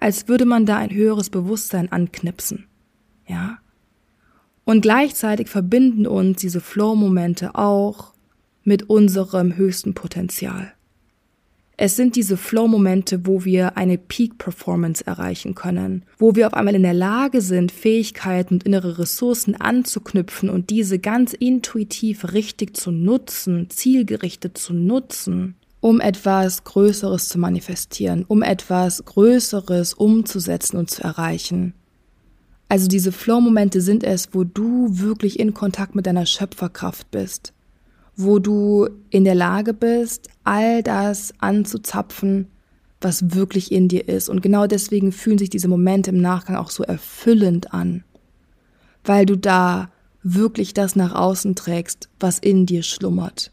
als 0.00 0.26
würde 0.26 0.44
man 0.44 0.66
da 0.66 0.78
ein 0.78 0.90
höheres 0.90 1.30
Bewusstsein 1.30 1.92
anknipsen. 1.92 2.66
Ja? 3.28 3.58
Und 4.64 4.80
gleichzeitig 4.80 5.48
verbinden 5.48 6.08
uns 6.08 6.40
diese 6.40 6.60
Flow-Momente 6.60 7.54
auch 7.54 8.12
mit 8.64 8.90
unserem 8.90 9.56
höchsten 9.56 9.94
Potenzial. 9.94 10.72
Es 11.84 11.96
sind 11.96 12.14
diese 12.14 12.36
Flow-Momente, 12.36 13.26
wo 13.26 13.44
wir 13.44 13.76
eine 13.76 13.98
Peak-Performance 13.98 15.04
erreichen 15.04 15.56
können, 15.56 16.04
wo 16.16 16.36
wir 16.36 16.46
auf 16.46 16.54
einmal 16.54 16.76
in 16.76 16.84
der 16.84 16.94
Lage 16.94 17.40
sind, 17.40 17.72
Fähigkeiten 17.72 18.54
und 18.54 18.62
innere 18.62 19.00
Ressourcen 19.00 19.56
anzuknüpfen 19.56 20.48
und 20.48 20.70
diese 20.70 21.00
ganz 21.00 21.32
intuitiv 21.32 22.34
richtig 22.34 22.76
zu 22.76 22.92
nutzen, 22.92 23.68
zielgerichtet 23.68 24.56
zu 24.56 24.74
nutzen, 24.74 25.56
um 25.80 26.00
etwas 26.00 26.62
Größeres 26.62 27.28
zu 27.28 27.40
manifestieren, 27.40 28.24
um 28.28 28.42
etwas 28.42 29.04
Größeres 29.04 29.94
umzusetzen 29.94 30.76
und 30.76 30.88
zu 30.88 31.02
erreichen. 31.02 31.74
Also 32.68 32.86
diese 32.86 33.10
Flow-Momente 33.10 33.80
sind 33.80 34.04
es, 34.04 34.28
wo 34.30 34.44
du 34.44 34.86
wirklich 35.00 35.40
in 35.40 35.52
Kontakt 35.52 35.96
mit 35.96 36.06
deiner 36.06 36.26
Schöpferkraft 36.26 37.10
bist 37.10 37.52
wo 38.16 38.38
du 38.38 38.88
in 39.10 39.24
der 39.24 39.34
Lage 39.34 39.74
bist, 39.74 40.28
all 40.44 40.82
das 40.82 41.32
anzuzapfen, 41.38 42.48
was 43.00 43.34
wirklich 43.34 43.72
in 43.72 43.88
dir 43.88 44.08
ist. 44.08 44.28
Und 44.28 44.42
genau 44.42 44.66
deswegen 44.66 45.12
fühlen 45.12 45.38
sich 45.38 45.50
diese 45.50 45.68
Momente 45.68 46.10
im 46.10 46.20
Nachgang 46.20 46.56
auch 46.56 46.70
so 46.70 46.82
erfüllend 46.82 47.74
an, 47.74 48.04
weil 49.04 49.26
du 49.26 49.36
da 49.36 49.90
wirklich 50.22 50.72
das 50.72 50.94
nach 50.94 51.14
außen 51.14 51.56
trägst, 51.56 52.08
was 52.20 52.38
in 52.38 52.66
dir 52.66 52.82
schlummert. 52.82 53.50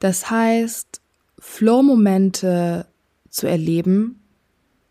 Das 0.00 0.30
heißt, 0.30 1.00
Flow-Momente 1.38 2.86
zu 3.30 3.46
erleben 3.46 4.20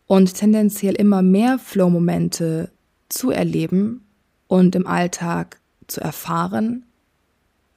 und 0.06 0.34
tendenziell 0.34 0.94
immer 0.94 1.20
mehr 1.20 1.58
Flow-Momente 1.58 2.70
zu 3.08 3.30
erleben 3.30 4.06
und 4.46 4.74
im 4.74 4.86
Alltag 4.86 5.60
zu 5.86 6.00
erfahren, 6.00 6.84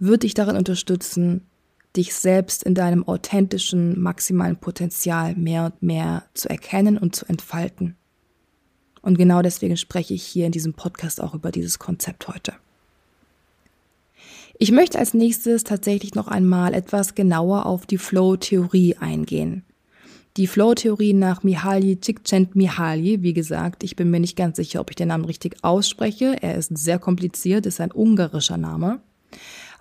wird 0.01 0.23
dich 0.23 0.33
darin 0.33 0.57
unterstützen, 0.57 1.45
dich 1.95 2.15
selbst 2.15 2.63
in 2.63 2.73
deinem 2.73 3.07
authentischen, 3.07 4.01
maximalen 4.01 4.57
Potenzial 4.57 5.35
mehr 5.35 5.65
und 5.65 5.83
mehr 5.83 6.23
zu 6.33 6.49
erkennen 6.49 6.97
und 6.97 7.15
zu 7.15 7.27
entfalten. 7.27 7.95
Und 9.01 9.17
genau 9.17 9.41
deswegen 9.41 9.77
spreche 9.77 10.13
ich 10.13 10.23
hier 10.23 10.47
in 10.47 10.51
diesem 10.51 10.73
Podcast 10.73 11.21
auch 11.21 11.35
über 11.35 11.51
dieses 11.51 11.79
Konzept 11.79 12.27
heute. 12.27 12.53
Ich 14.57 14.71
möchte 14.71 14.99
als 14.99 15.13
nächstes 15.13 15.63
tatsächlich 15.63 16.15
noch 16.15 16.27
einmal 16.27 16.73
etwas 16.73 17.15
genauer 17.15 17.65
auf 17.65 17.85
die 17.85 17.97
Flow-Theorie 17.97 18.97
eingehen. 18.97 19.63
Die 20.37 20.47
Flow-Theorie 20.47 21.13
nach 21.13 21.43
Mihaly 21.43 21.99
Csikszentmihalyi, 21.99 23.21
wie 23.21 23.33
gesagt, 23.33 23.83
ich 23.83 23.95
bin 23.95 24.09
mir 24.09 24.19
nicht 24.19 24.37
ganz 24.37 24.55
sicher, 24.57 24.79
ob 24.79 24.89
ich 24.89 24.95
den 24.95 25.09
Namen 25.09 25.25
richtig 25.25 25.63
ausspreche. 25.63 26.37
Er 26.41 26.55
ist 26.55 26.75
sehr 26.75 26.99
kompliziert, 26.99 27.65
ist 27.65 27.81
ein 27.81 27.91
ungarischer 27.91 28.57
Name. 28.57 29.01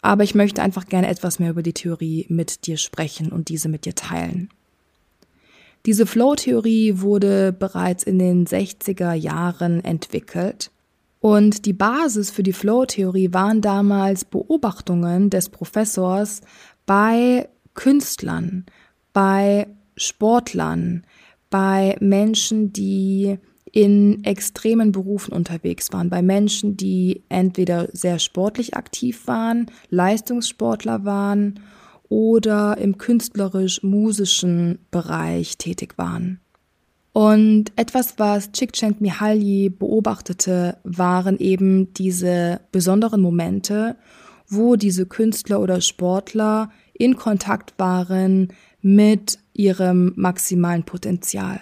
Aber 0.03 0.25
ich 0.25 0.35
möchte 0.35 0.63
einfach 0.63 0.87
gerne 0.87 1.09
etwas 1.09 1.39
mehr 1.39 1.51
über 1.51 1.63
die 1.63 1.75
Theorie 1.75 2.27
mit 2.29 2.67
dir 2.67 2.77
sprechen 2.77 3.33
und 3.33 3.49
diese 3.49 3.69
mit 3.69 3.85
dir 3.85 3.95
teilen. 3.95 4.49
Diese 5.87 6.07
Flow-Theorie 6.07 7.01
wurde 7.01 7.53
bereits 7.53 8.03
in 8.05 8.19
den 8.19 8.47
60er 8.47 9.15
Jahren 9.15 9.83
entwickelt 9.83 10.71
und 11.21 11.67
die 11.67 11.75
Basis 11.75 12.31
für 12.31 12.43
die 12.43 12.55
Flow-Theorie 12.55 13.33
waren 13.33 13.61
damals 13.61 14.25
Beobachtungen 14.25 15.29
des 15.29 15.51
Professors 15.51 16.41
bei 16.87 17.49
Künstlern, 17.75 18.65
bei 19.13 19.69
Sportlern, 19.97 21.05
bei 21.51 21.97
Menschen, 22.01 22.73
die 22.73 23.39
in 23.73 24.25
extremen 24.25 24.93
Berufen 24.93 25.33
unterwegs 25.33 25.93
waren, 25.93 26.11
bei 26.11 26.23
Menschen, 26.23 26.77
die 26.77 27.23
entweder 27.29 27.89
sehr 27.93 28.19
sportlich 28.19 28.75
aktiv 28.75 29.27
waren, 29.27 29.67
Leistungssportler 29.91 31.05
waren 31.05 31.61
oder 32.09 32.79
im 32.79 32.99
künstlerisch-musischen 32.99 34.79
Bereich 34.91 35.57
tätig 35.59 35.95
waren. 35.97 36.41
Und 37.13 37.73
etwas, 37.77 38.15
was 38.19 38.53
Csikszentmihalyi 38.53 39.69
beobachtete, 39.69 40.79
waren 40.85 41.39
eben 41.39 41.93
diese 41.95 42.61
besonderen 42.73 43.21
Momente, 43.21 43.97
wo 44.49 44.77
diese 44.77 45.07
Künstler 45.07 45.61
oder 45.61 45.81
Sportler 45.81 46.71
in 46.93 47.17
Kontakt 47.17 47.75
waren 47.79 48.53
mit 48.81 49.39
ihrem 49.55 50.13
maximalen 50.17 50.85
Potenzial 50.85 51.61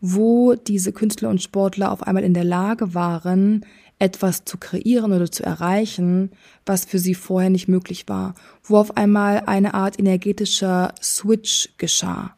wo 0.00 0.54
diese 0.54 0.92
Künstler 0.92 1.28
und 1.28 1.42
Sportler 1.42 1.92
auf 1.92 2.02
einmal 2.02 2.24
in 2.24 2.34
der 2.34 2.44
Lage 2.44 2.94
waren, 2.94 3.64
etwas 3.98 4.44
zu 4.44 4.56
kreieren 4.56 5.12
oder 5.12 5.30
zu 5.30 5.44
erreichen, 5.44 6.30
was 6.64 6.86
für 6.86 6.98
sie 6.98 7.14
vorher 7.14 7.50
nicht 7.50 7.68
möglich 7.68 8.08
war, 8.08 8.34
wo 8.64 8.78
auf 8.78 8.96
einmal 8.96 9.42
eine 9.46 9.74
Art 9.74 9.98
energetischer 9.98 10.94
Switch 11.02 11.70
geschah. 11.76 12.34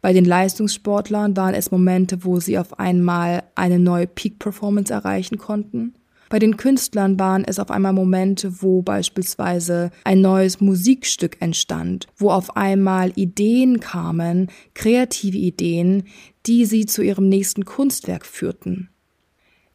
Bei 0.00 0.12
den 0.12 0.24
Leistungssportlern 0.24 1.36
waren 1.36 1.54
es 1.54 1.70
Momente, 1.70 2.24
wo 2.24 2.38
sie 2.38 2.58
auf 2.58 2.78
einmal 2.78 3.42
eine 3.54 3.78
neue 3.78 4.06
Peak-Performance 4.06 4.92
erreichen 4.92 5.38
konnten. 5.38 5.94
Bei 6.30 6.38
den 6.38 6.56
Künstlern 6.56 7.18
waren 7.18 7.44
es 7.44 7.58
auf 7.58 7.72
einmal 7.72 7.92
Momente, 7.92 8.62
wo 8.62 8.82
beispielsweise 8.82 9.90
ein 10.04 10.20
neues 10.20 10.60
Musikstück 10.60 11.38
entstand, 11.40 12.06
wo 12.16 12.30
auf 12.30 12.56
einmal 12.56 13.10
Ideen 13.16 13.80
kamen, 13.80 14.48
kreative 14.74 15.38
Ideen, 15.38 16.04
die 16.46 16.64
sie 16.64 16.86
zu 16.86 17.02
ihrem 17.02 17.28
nächsten 17.28 17.64
Kunstwerk 17.64 18.26
führten. 18.26 18.90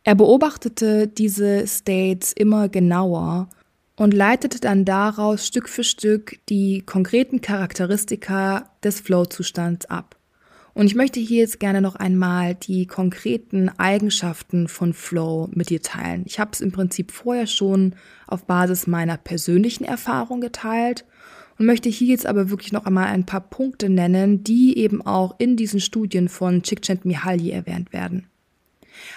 Er 0.03 0.15
beobachtete 0.15 1.07
diese 1.07 1.65
States 1.67 2.31
immer 2.31 2.69
genauer 2.69 3.49
und 3.95 4.13
leitete 4.13 4.59
dann 4.59 4.85
daraus 4.85 5.47
Stück 5.47 5.69
für 5.69 5.83
Stück 5.83 6.39
die 6.49 6.81
konkreten 6.85 7.41
Charakteristika 7.41 8.69
des 8.83 8.99
Flow-Zustands 8.99 9.87
ab. 9.87 10.15
Und 10.75 10.87
ich 10.87 10.95
möchte 10.95 11.21
hier 11.21 11.39
jetzt 11.39 11.61
gerne 11.61 11.81
noch 11.81 11.95
einmal 11.95 12.53
die 12.53 12.85
konkreten 12.85 13.69
Eigenschaften 13.69 14.67
von 14.67 14.93
Flow 14.93 15.49
mit 15.53 15.69
dir 15.69 15.81
teilen. 15.81 16.23
Ich 16.25 16.37
habe 16.37 16.51
es 16.51 16.59
im 16.59 16.73
Prinzip 16.73 17.11
vorher 17.11 17.47
schon 17.47 17.95
auf 18.27 18.45
Basis 18.45 18.85
meiner 18.85 19.15
persönlichen 19.15 19.85
Erfahrung 19.85 20.41
geteilt 20.41 21.05
und 21.57 21.65
möchte 21.65 21.89
hier 21.89 22.07
jetzt 22.07 22.25
aber 22.25 22.49
wirklich 22.49 22.71
noch 22.71 22.85
einmal 22.85 23.07
ein 23.07 23.25
paar 23.25 23.41
Punkte 23.41 23.89
nennen, 23.89 24.43
die 24.43 24.77
eben 24.77 25.01
auch 25.01 25.35
in 25.39 25.55
diesen 25.55 25.79
Studien 25.79 26.29
von 26.29 26.63
Csikszentmihalyi 26.63 27.51
erwähnt 27.51 27.93
werden. 27.93 28.27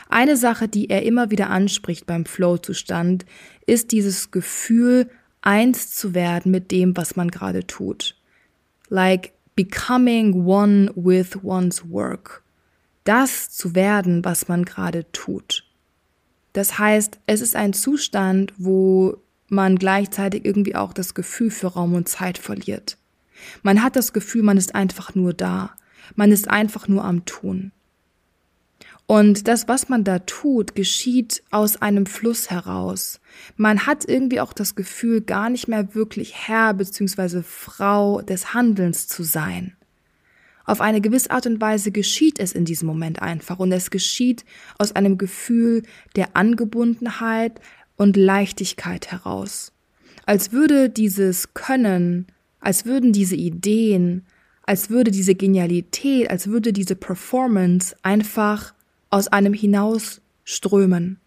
Eine 0.09 0.37
Sache, 0.37 0.69
die 0.69 0.91
er 0.91 1.03
immer 1.03 1.31
wieder 1.31 1.51
anspricht 1.51 2.07
beim 2.07 2.25
Flow-Zustand, 2.25 3.25
ist 3.67 3.93
dieses 3.93 4.31
Gefühl, 4.31 5.09
eins 5.41 5.95
zu 5.95 6.15
werden 6.15 6.51
mit 6.51 6.71
dem, 6.71 6.97
was 6.97 7.17
man 7.17 7.31
gerade 7.31 7.67
tut. 7.67 8.17
Like 8.89 9.33
becoming 9.55 10.47
one 10.47 10.91
with 10.95 11.39
one's 11.43 11.91
work. 11.91 12.43
Das 13.05 13.51
zu 13.51 13.75
werden, 13.75 14.25
was 14.25 14.49
man 14.49 14.65
gerade 14.65 15.11
tut. 15.13 15.65
Das 16.53 16.79
heißt, 16.79 17.19
es 17.27 17.41
ist 17.41 17.57
ein 17.57 17.73
Zustand, 17.73 18.53
wo 18.57 19.17
man 19.49 19.77
gleichzeitig 19.77 20.45
irgendwie 20.45 20.75
auch 20.75 20.93
das 20.93 21.15
Gefühl 21.15 21.51
für 21.51 21.69
Raum 21.69 21.95
und 21.95 22.09
Zeit 22.09 22.39
verliert. 22.39 22.99
Man 23.63 23.83
hat 23.83 23.97
das 23.97 24.13
Gefühl, 24.13 24.43
man 24.43 24.57
ist 24.57 24.75
einfach 24.75 25.15
nur 25.15 25.33
da. 25.33 25.75
Man 26.15 26.33
ist 26.33 26.49
einfach 26.49 26.89
nur 26.89 27.05
am 27.05 27.25
Tun. 27.25 27.73
Und 29.07 29.49
das, 29.49 29.69
was 29.69 29.89
man 29.89 30.05
da 30.05 30.19
tut, 30.19 30.75
geschieht 30.75 31.43
aus 31.51 31.81
einem 31.81 32.05
Fluss 32.05 32.51
heraus. 32.51 33.21
Man 33.57 33.87
hat 33.87 34.07
irgendwie 34.07 34.41
auch 34.41 34.53
das 34.53 34.75
Gefühl, 34.75 35.23
gar 35.23 35.49
nicht 35.49 35.67
mehr 35.67 35.95
wirklich 35.95 36.35
Herr 36.47 36.75
bzw. 36.75 37.43
Frau 37.43 38.21
des 38.21 38.53
Handelns 38.53 39.09
zu 39.09 39.23
sein. 39.23 39.75
Auf 40.67 40.83
eine 40.83 41.01
gewisse 41.01 41.31
Art 41.31 41.47
und 41.47 41.63
Weise 41.63 41.91
geschieht 41.91 42.39
es 42.39 42.53
in 42.53 42.67
diesem 42.67 42.87
Moment 42.87 43.23
einfach 43.23 43.59
und 43.59 43.73
es 43.73 43.91
geschieht 43.91 44.45
aus 44.77 44.95
einem 44.95 45.17
Gefühl 45.17 45.85
der 46.15 46.37
Angebundenheit 46.37 47.59
und 47.99 48.17
Leichtigkeit 48.17 49.11
heraus. 49.11 49.73
Als 50.25 50.53
würde 50.53 50.89
dieses 50.89 51.53
Können, 51.53 52.27
als 52.61 52.87
würden 52.87 53.13
diese 53.13 53.37
Ideen, 53.37 54.25
als 54.63 54.89
würde 54.89 55.11
diese 55.11 55.35
Genialität, 55.35 56.31
als 56.31 56.47
würde 56.47 56.73
diese 56.73 56.97
Performance 56.97 57.95
einfach 58.03 58.73
aus 59.11 59.29
einem 59.29 59.53
hinaus 59.53 60.21
strömen. 60.45 61.19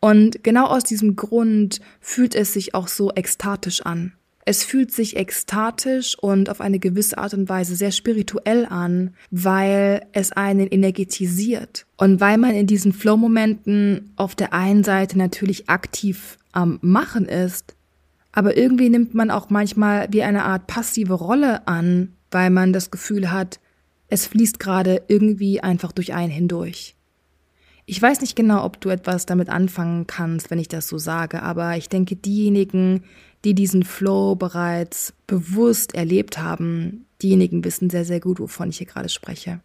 Und 0.00 0.42
genau 0.44 0.66
aus 0.66 0.84
diesem 0.84 1.16
Grund 1.16 1.80
fühlt 2.00 2.34
es 2.34 2.52
sich 2.52 2.74
auch 2.74 2.88
so 2.88 3.10
ekstatisch 3.14 3.82
an. 3.82 4.12
Es 4.48 4.64
fühlt 4.64 4.90
sich 4.90 5.18
ekstatisch 5.18 6.16
und 6.18 6.48
auf 6.48 6.62
eine 6.62 6.78
gewisse 6.78 7.18
Art 7.18 7.34
und 7.34 7.50
Weise 7.50 7.76
sehr 7.76 7.90
spirituell 7.90 8.64
an, 8.64 9.10
weil 9.30 10.06
es 10.12 10.32
einen 10.32 10.68
energetisiert. 10.68 11.84
Und 11.98 12.22
weil 12.22 12.38
man 12.38 12.54
in 12.54 12.66
diesen 12.66 12.94
Flow-Momenten 12.94 14.14
auf 14.16 14.34
der 14.34 14.54
einen 14.54 14.84
Seite 14.84 15.18
natürlich 15.18 15.68
aktiv 15.68 16.38
am 16.50 16.78
Machen 16.80 17.26
ist, 17.26 17.76
aber 18.32 18.56
irgendwie 18.56 18.88
nimmt 18.88 19.14
man 19.14 19.30
auch 19.30 19.50
manchmal 19.50 20.08
wie 20.12 20.22
eine 20.22 20.46
Art 20.46 20.66
passive 20.66 21.12
Rolle 21.12 21.68
an, 21.68 22.14
weil 22.30 22.48
man 22.48 22.72
das 22.72 22.90
Gefühl 22.90 23.30
hat, 23.30 23.60
es 24.08 24.26
fließt 24.26 24.58
gerade 24.58 25.02
irgendwie 25.08 25.60
einfach 25.60 25.92
durch 25.92 26.14
einen 26.14 26.32
hindurch. 26.32 26.96
Ich 27.84 28.00
weiß 28.00 28.22
nicht 28.22 28.36
genau, 28.36 28.64
ob 28.64 28.80
du 28.80 28.88
etwas 28.88 29.24
damit 29.26 29.50
anfangen 29.50 30.06
kannst, 30.06 30.50
wenn 30.50 30.58
ich 30.58 30.68
das 30.68 30.88
so 30.88 30.96
sage, 30.96 31.42
aber 31.42 31.76
ich 31.76 31.90
denke, 31.90 32.16
diejenigen, 32.16 33.04
die 33.44 33.54
diesen 33.54 33.84
Flow 33.84 34.34
bereits 34.34 35.14
bewusst 35.26 35.94
erlebt 35.94 36.38
haben, 36.38 37.06
diejenigen 37.22 37.64
wissen 37.64 37.90
sehr, 37.90 38.04
sehr 38.04 38.20
gut, 38.20 38.40
wovon 38.40 38.70
ich 38.70 38.78
hier 38.78 38.86
gerade 38.86 39.08
spreche. 39.08 39.60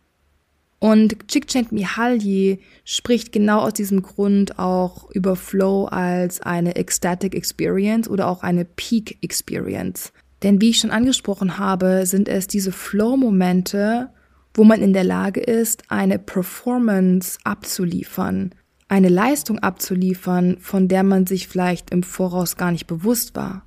Und 0.80 1.30
Csikszentmihalyi 1.30 2.60
spricht 2.84 3.32
genau 3.32 3.60
aus 3.60 3.74
diesem 3.74 4.02
Grund 4.02 4.60
auch 4.60 5.10
über 5.12 5.38
Flow 5.38 5.86
als 5.86 6.42
eine 6.42 6.76
Ecstatic 6.76 7.34
Experience 7.36 8.10
oder 8.10 8.28
auch 8.28 8.44
eine 8.44 8.66
Peak 8.66 9.18
Experience. 9.22 10.12
Denn 10.44 10.60
wie 10.60 10.72
ich 10.72 10.80
schon 10.80 10.92
angesprochen 10.92 11.58
habe, 11.58 12.06
sind 12.06 12.28
es 12.28 12.48
diese 12.48 12.74
Flow-Momente, 12.74 14.10
wo 14.54 14.66
man 14.66 14.82
in 14.82 14.92
der 14.92 15.06
Lage 15.06 15.40
ist, 15.40 15.84
eine 15.88 16.20
Performance 16.20 17.40
abzuliefern, 17.46 18.54
eine 18.94 19.10
Leistung 19.10 19.58
abzuliefern, 19.58 20.58
von 20.60 20.88
der 20.88 21.02
man 21.02 21.26
sich 21.26 21.48
vielleicht 21.48 21.90
im 21.90 22.04
Voraus 22.04 22.58
gar 22.58 22.72
nicht 22.72 22.86
bewusst 22.86 23.36
war. 23.36 23.66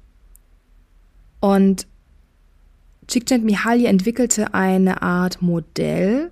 Und 1.41 1.89
Csikszentmihalyi 3.09 3.87
entwickelte 3.87 4.55
eine 4.55 5.03
Art 5.03 5.43
Modell, 5.43 6.31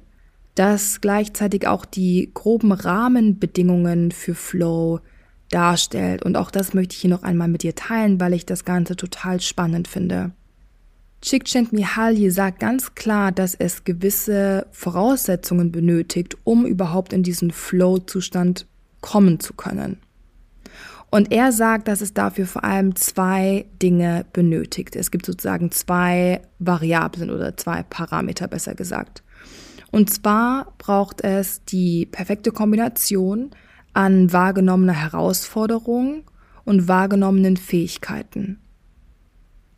das 0.55 1.01
gleichzeitig 1.01 1.67
auch 1.67 1.85
die 1.85 2.31
groben 2.35 2.71
Rahmenbedingungen 2.71 4.13
für 4.13 4.37
Flow 4.37 5.01
darstellt. 5.51 6.23
Und 6.23 6.37
auch 6.37 6.53
das 6.53 6.73
möchte 6.73 6.95
ich 6.95 7.01
hier 7.01 7.11
noch 7.11 7.25
einmal 7.25 7.49
mit 7.49 7.65
dir 7.65 7.75
teilen, 7.75 8.21
weil 8.21 8.33
ich 8.33 8.47
das 8.47 8.65
Ganze 8.65 8.95
total 8.95 9.41
spannend 9.41 9.89
finde. 9.89 10.31
Csikszentmihalyi 11.21 12.31
sagt 12.31 12.61
ganz 12.61 12.95
klar, 12.95 13.33
dass 13.33 13.57
es 13.57 13.83
gewisse 13.83 14.69
Voraussetzungen 14.71 15.73
benötigt, 15.73 16.37
um 16.45 16.65
überhaupt 16.65 17.13
in 17.13 17.25
diesen 17.25 17.51
Flow-Zustand 17.51 18.69
kommen 19.05 19.39
zu 19.39 19.53
können. 19.53 19.99
Und 21.11 21.31
er 21.31 21.53
sagt, 21.53 21.89
dass 21.89 22.01
es 22.01 22.15
dafür 22.15 22.47
vor 22.47 22.65
allem 22.65 22.97
zwei 22.97 23.67
Dinge 23.83 24.25
benötigt. 24.33 24.97
Es 24.97 25.11
gibt 25.11 25.27
sozusagen 25.27 25.71
zwei 25.71 26.41
Variablen 26.59 27.31
oder 27.31 27.55
zwei 27.59 27.83
Parameter, 27.83 28.49
besser 28.49 28.75
gesagt. 28.75 29.23
Und 29.91 30.09
zwar 30.09 30.73
braucht 30.79 31.21
es 31.21 31.63
die 31.67 32.07
perfekte 32.07 32.51
Kombination 32.51 33.51
an 33.93 34.33
wahrgenommener 34.33 34.95
Herausforderung 34.95 36.25
und 36.65 36.89
wahrgenommenen 36.89 37.59
Fähigkeiten. 37.59 38.59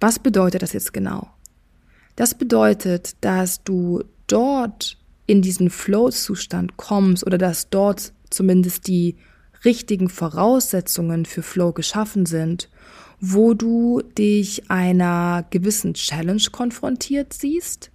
Was 0.01 0.21
bedeutet 0.21 0.63
das 0.63 0.73
jetzt 0.73 0.93
genau? 0.93 1.29
Das 2.15 2.39
bedeutet, 2.39 3.17
dass 3.23 3.65
du 3.65 4.05
dort 4.29 4.97
in 5.27 5.43
diesen 5.43 5.69
Flow-Zustand 5.69 6.77
kommst 6.77 7.27
oder 7.27 7.39
dass 7.39 7.69
dort 7.71 8.13
zumindest 8.37 8.87
die 8.87 9.17
richtigen 9.65 10.09
Voraussetzungen 10.09 11.25
für 11.25 11.43
Flow 11.43 11.73
geschaffen 11.73 12.27
sind, 12.27 12.71
wo 13.21 13.55
du 13.55 14.03
dich 14.17 14.71
einer 14.71 15.47
gewissen 15.51 15.95
Challenge 15.95 16.43
konfrontiert 16.53 17.33
siehst, 17.33 17.91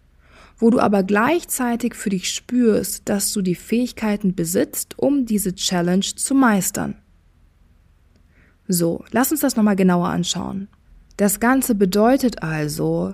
wo 0.58 0.70
du 0.70 0.80
aber 0.80 1.04
gleichzeitig 1.04 1.96
für 1.96 2.10
dich 2.10 2.30
spürst, 2.30 3.08
dass 3.08 3.32
du 3.32 3.42
die 3.42 3.56
Fähigkeiten 3.56 4.36
besitzt, 4.36 4.98
um 4.98 5.26
diese 5.26 5.56
Challenge 5.56 6.06
zu 6.16 6.36
meistern. 6.36 6.96
So, 8.68 9.04
lass 9.12 9.32
uns 9.32 9.42
das 9.42 9.56
nochmal 9.56 9.76
genauer 9.76 10.10
anschauen. 10.10 10.68
Das 11.18 11.40
Ganze 11.40 11.76
bedeutet 11.76 12.42
also, 12.42 13.14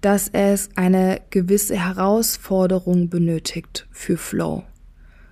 dass 0.00 0.28
es 0.28 0.68
eine 0.76 1.20
gewisse 1.30 1.76
Herausforderung 1.76 3.08
benötigt 3.08 3.86
für 3.90 4.16
Flow. 4.16 4.64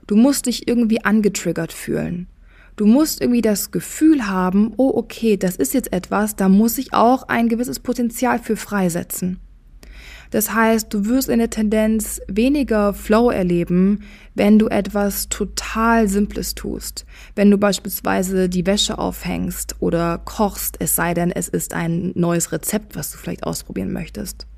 Du 0.06 0.16
musst 0.16 0.46
dich 0.46 0.68
irgendwie 0.68 1.04
angetriggert 1.04 1.72
fühlen. 1.72 2.28
Du 2.76 2.86
musst 2.86 3.20
irgendwie 3.20 3.42
das 3.42 3.70
Gefühl 3.70 4.26
haben, 4.26 4.72
oh 4.76 4.92
okay, 4.94 5.36
das 5.36 5.56
ist 5.56 5.74
jetzt 5.74 5.92
etwas, 5.92 6.34
da 6.34 6.48
muss 6.48 6.76
ich 6.78 6.92
auch 6.92 7.28
ein 7.28 7.48
gewisses 7.48 7.78
Potenzial 7.78 8.38
für 8.40 8.56
freisetzen. 8.56 9.38
Das 10.34 10.52
heißt, 10.52 10.92
du 10.92 11.06
wirst 11.06 11.28
in 11.28 11.38
der 11.38 11.50
Tendenz 11.50 12.20
weniger 12.26 12.92
Flow 12.92 13.30
erleben, 13.30 14.00
wenn 14.34 14.58
du 14.58 14.66
etwas 14.66 15.28
total 15.28 16.08
Simples 16.08 16.56
tust. 16.56 17.06
Wenn 17.36 17.52
du 17.52 17.58
beispielsweise 17.58 18.48
die 18.48 18.66
Wäsche 18.66 18.98
aufhängst 18.98 19.76
oder 19.78 20.18
kochst, 20.24 20.76
es 20.80 20.96
sei 20.96 21.14
denn, 21.14 21.30
es 21.30 21.48
ist 21.48 21.72
ein 21.72 22.10
neues 22.16 22.50
Rezept, 22.50 22.96
was 22.96 23.12
du 23.12 23.18
vielleicht 23.18 23.44
ausprobieren 23.44 23.92
möchtest. 23.92 24.48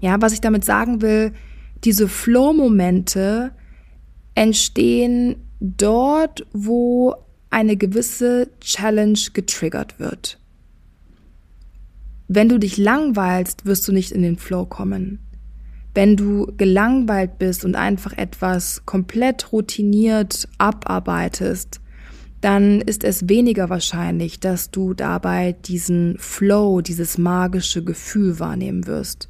Ja, 0.00 0.20
was 0.20 0.34
ich 0.34 0.42
damit 0.42 0.66
sagen 0.66 1.00
will, 1.00 1.32
diese 1.82 2.06
Flow-Momente 2.06 3.52
entstehen 4.40 5.36
dort, 5.60 6.46
wo 6.54 7.14
eine 7.50 7.76
gewisse 7.76 8.48
Challenge 8.62 9.18
getriggert 9.34 10.00
wird. 10.00 10.38
Wenn 12.26 12.48
du 12.48 12.56
dich 12.56 12.78
langweilst, 12.78 13.66
wirst 13.66 13.86
du 13.86 13.92
nicht 13.92 14.12
in 14.12 14.22
den 14.22 14.38
Flow 14.38 14.64
kommen. 14.64 15.18
Wenn 15.92 16.16
du 16.16 16.50
gelangweilt 16.56 17.38
bist 17.38 17.66
und 17.66 17.76
einfach 17.76 18.16
etwas 18.16 18.86
komplett 18.86 19.52
routiniert 19.52 20.48
abarbeitest, 20.56 21.82
dann 22.40 22.80
ist 22.80 23.04
es 23.04 23.28
weniger 23.28 23.68
wahrscheinlich, 23.68 24.40
dass 24.40 24.70
du 24.70 24.94
dabei 24.94 25.52
diesen 25.52 26.16
Flow, 26.18 26.80
dieses 26.80 27.18
magische 27.18 27.84
Gefühl 27.84 28.40
wahrnehmen 28.40 28.86
wirst. 28.86 29.28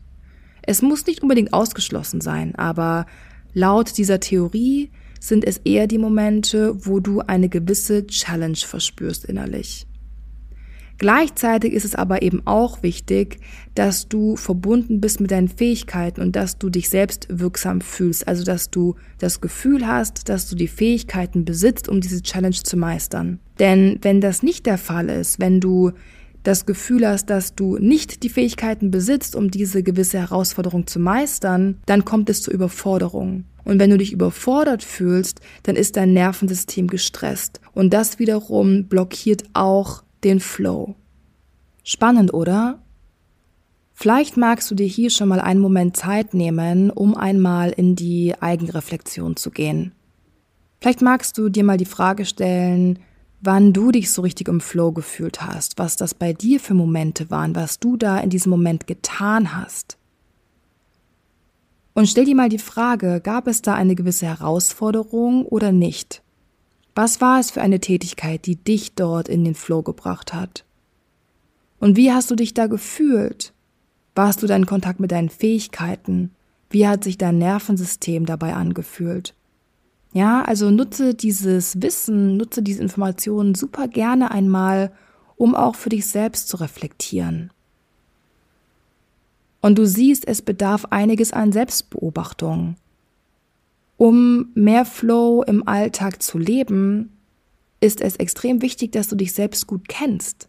Es 0.62 0.82
muss 0.82 1.04
nicht 1.04 1.24
unbedingt 1.24 1.52
ausgeschlossen 1.52 2.20
sein, 2.20 2.54
aber 2.54 3.06
laut 3.54 3.98
dieser 3.98 4.20
Theorie 4.20 4.92
sind 5.20 5.44
es 5.44 5.58
eher 5.58 5.86
die 5.86 5.98
Momente, 5.98 6.74
wo 6.84 6.98
du 6.98 7.20
eine 7.20 7.48
gewisse 7.48 8.06
Challenge 8.06 8.56
verspürst 8.56 9.24
innerlich. 9.24 9.86
Gleichzeitig 11.00 11.72
ist 11.72 11.86
es 11.86 11.94
aber 11.94 12.20
eben 12.20 12.42
auch 12.46 12.82
wichtig, 12.82 13.38
dass 13.74 14.08
du 14.08 14.36
verbunden 14.36 15.00
bist 15.00 15.18
mit 15.18 15.30
deinen 15.30 15.48
Fähigkeiten 15.48 16.20
und 16.20 16.36
dass 16.36 16.58
du 16.58 16.68
dich 16.68 16.90
selbst 16.90 17.26
wirksam 17.30 17.80
fühlst. 17.80 18.28
Also, 18.28 18.44
dass 18.44 18.70
du 18.70 18.96
das 19.16 19.40
Gefühl 19.40 19.86
hast, 19.86 20.28
dass 20.28 20.46
du 20.46 20.56
die 20.56 20.68
Fähigkeiten 20.68 21.46
besitzt, 21.46 21.88
um 21.88 22.02
diese 22.02 22.20
Challenge 22.20 22.54
zu 22.54 22.76
meistern. 22.76 23.38
Denn 23.58 23.98
wenn 24.02 24.20
das 24.20 24.42
nicht 24.42 24.66
der 24.66 24.76
Fall 24.76 25.08
ist, 25.08 25.40
wenn 25.40 25.58
du 25.58 25.92
das 26.42 26.66
Gefühl 26.66 27.08
hast, 27.08 27.30
dass 27.30 27.54
du 27.54 27.78
nicht 27.78 28.22
die 28.22 28.28
Fähigkeiten 28.28 28.90
besitzt, 28.90 29.34
um 29.34 29.50
diese 29.50 29.82
gewisse 29.82 30.18
Herausforderung 30.18 30.86
zu 30.86 31.00
meistern, 31.00 31.78
dann 31.86 32.04
kommt 32.04 32.28
es 32.28 32.42
zur 32.42 32.52
Überforderung. 32.52 33.44
Und 33.64 33.78
wenn 33.78 33.90
du 33.90 33.98
dich 33.98 34.12
überfordert 34.12 34.82
fühlst, 34.82 35.40
dann 35.62 35.76
ist 35.76 35.96
dein 35.96 36.12
Nervensystem 36.12 36.88
gestresst. 36.88 37.60
Und 37.72 37.92
das 37.92 38.18
wiederum 38.18 38.84
blockiert 38.84 39.44
auch 39.52 40.02
den 40.24 40.40
Flow. 40.40 40.94
Spannend, 41.84 42.32
oder? 42.34 42.82
Vielleicht 43.92 44.36
magst 44.36 44.70
du 44.70 44.74
dir 44.74 44.86
hier 44.86 45.10
schon 45.10 45.28
mal 45.28 45.40
einen 45.40 45.60
Moment 45.60 45.96
Zeit 45.96 46.32
nehmen, 46.32 46.90
um 46.90 47.16
einmal 47.16 47.70
in 47.70 47.96
die 47.96 48.34
Eigenreflexion 48.40 49.36
zu 49.36 49.50
gehen. 49.50 49.92
Vielleicht 50.80 51.02
magst 51.02 51.36
du 51.36 51.50
dir 51.50 51.64
mal 51.64 51.76
die 51.76 51.84
Frage 51.84 52.24
stellen, 52.24 52.98
wann 53.42 53.72
du 53.72 53.90
dich 53.90 54.10
so 54.10 54.22
richtig 54.22 54.48
im 54.48 54.60
Flow 54.60 54.92
gefühlt 54.92 55.42
hast, 55.42 55.78
was 55.78 55.96
das 55.96 56.14
bei 56.14 56.32
dir 56.32 56.60
für 56.60 56.74
Momente 56.74 57.30
waren, 57.30 57.54
was 57.54 57.78
du 57.78 57.96
da 57.96 58.18
in 58.18 58.30
diesem 58.30 58.50
Moment 58.50 58.86
getan 58.86 59.54
hast. 59.54 59.98
Und 61.94 62.08
stell 62.08 62.24
dir 62.24 62.36
mal 62.36 62.48
die 62.48 62.58
Frage, 62.58 63.20
gab 63.20 63.46
es 63.46 63.62
da 63.62 63.74
eine 63.74 63.94
gewisse 63.94 64.26
Herausforderung 64.26 65.44
oder 65.44 65.72
nicht? 65.72 66.22
Was 66.94 67.20
war 67.20 67.40
es 67.40 67.50
für 67.50 67.60
eine 67.60 67.80
Tätigkeit, 67.80 68.46
die 68.46 68.56
dich 68.56 68.94
dort 68.94 69.28
in 69.28 69.44
den 69.44 69.54
Flow 69.54 69.82
gebracht 69.82 70.34
hat? 70.34 70.64
Und 71.78 71.96
wie 71.96 72.12
hast 72.12 72.30
du 72.30 72.36
dich 72.36 72.54
da 72.54 72.66
gefühlt? 72.66 73.52
Warst 74.14 74.42
du 74.42 74.46
da 74.46 74.56
in 74.56 74.66
Kontakt 74.66 75.00
mit 75.00 75.12
deinen 75.12 75.30
Fähigkeiten? 75.30 76.32
Wie 76.68 76.86
hat 76.86 77.04
sich 77.04 77.18
dein 77.18 77.38
Nervensystem 77.38 78.26
dabei 78.26 78.54
angefühlt? 78.54 79.34
Ja, 80.12 80.42
also 80.42 80.70
nutze 80.70 81.14
dieses 81.14 81.80
Wissen, 81.80 82.36
nutze 82.36 82.62
diese 82.62 82.82
Informationen 82.82 83.54
super 83.54 83.88
gerne 83.88 84.30
einmal, 84.30 84.92
um 85.36 85.54
auch 85.54 85.76
für 85.76 85.88
dich 85.88 86.06
selbst 86.06 86.48
zu 86.48 86.56
reflektieren. 86.56 87.52
Und 89.60 89.78
du 89.78 89.86
siehst, 89.86 90.26
es 90.26 90.42
bedarf 90.42 90.86
einiges 90.90 91.32
an 91.32 91.52
Selbstbeobachtung. 91.52 92.76
Um 93.96 94.48
mehr 94.54 94.86
Flow 94.86 95.42
im 95.42 95.68
Alltag 95.68 96.22
zu 96.22 96.38
leben, 96.38 97.10
ist 97.80 98.00
es 98.00 98.16
extrem 98.16 98.62
wichtig, 98.62 98.92
dass 98.92 99.08
du 99.08 99.16
dich 99.16 99.34
selbst 99.34 99.66
gut 99.66 99.88
kennst, 99.88 100.48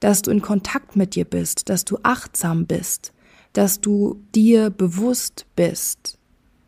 dass 0.00 0.22
du 0.22 0.30
in 0.30 0.42
Kontakt 0.42 0.96
mit 0.96 1.14
dir 1.14 1.24
bist, 1.24 1.68
dass 1.68 1.84
du 1.84 1.98
achtsam 2.02 2.66
bist, 2.66 3.12
dass 3.52 3.80
du 3.80 4.22
dir 4.34 4.70
bewusst 4.70 5.46
bist, 5.56 6.18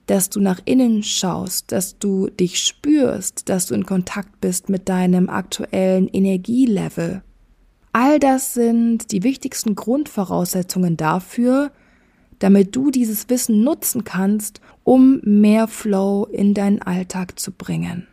dass 0.07 0.31
du 0.31 0.41
nach 0.41 0.61
innen 0.65 1.03
schaust, 1.03 1.71
dass 1.73 1.99
du 1.99 2.29
dich 2.29 2.59
spürst, 2.59 3.49
dass 3.49 3.67
du 3.67 3.75
in 3.75 3.85
Kontakt 3.85 4.41
bist 4.41 4.69
mit 4.69 4.89
deinem 4.89 5.29
aktuellen 5.29 6.09
Energielevel. 6.09 7.23
All 8.01 8.21
das 8.21 8.55
sind 8.55 9.11
die 9.11 9.25
wichtigsten 9.25 9.75
Grundvoraussetzungen 9.75 10.97
dafür, 10.97 11.73
damit 12.39 12.77
du 12.77 12.93
dieses 12.93 13.29
Wissen 13.29 13.65
nutzen 13.65 14.05
kannst, 14.05 14.61
um 14.85 15.21
mehr 15.25 15.67
Flow 15.67 16.25
in 16.31 16.55
deinen 16.55 16.81
Alltag 16.81 17.41
zu 17.41 17.51
bringen. 17.51 18.07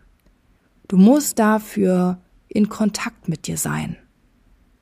Du 0.88 0.98
musst 0.98 1.38
dafür 1.38 2.18
in 2.48 2.68
Kontakt 2.68 3.30
mit 3.30 3.46
dir 3.46 3.60
sein. 3.60 3.96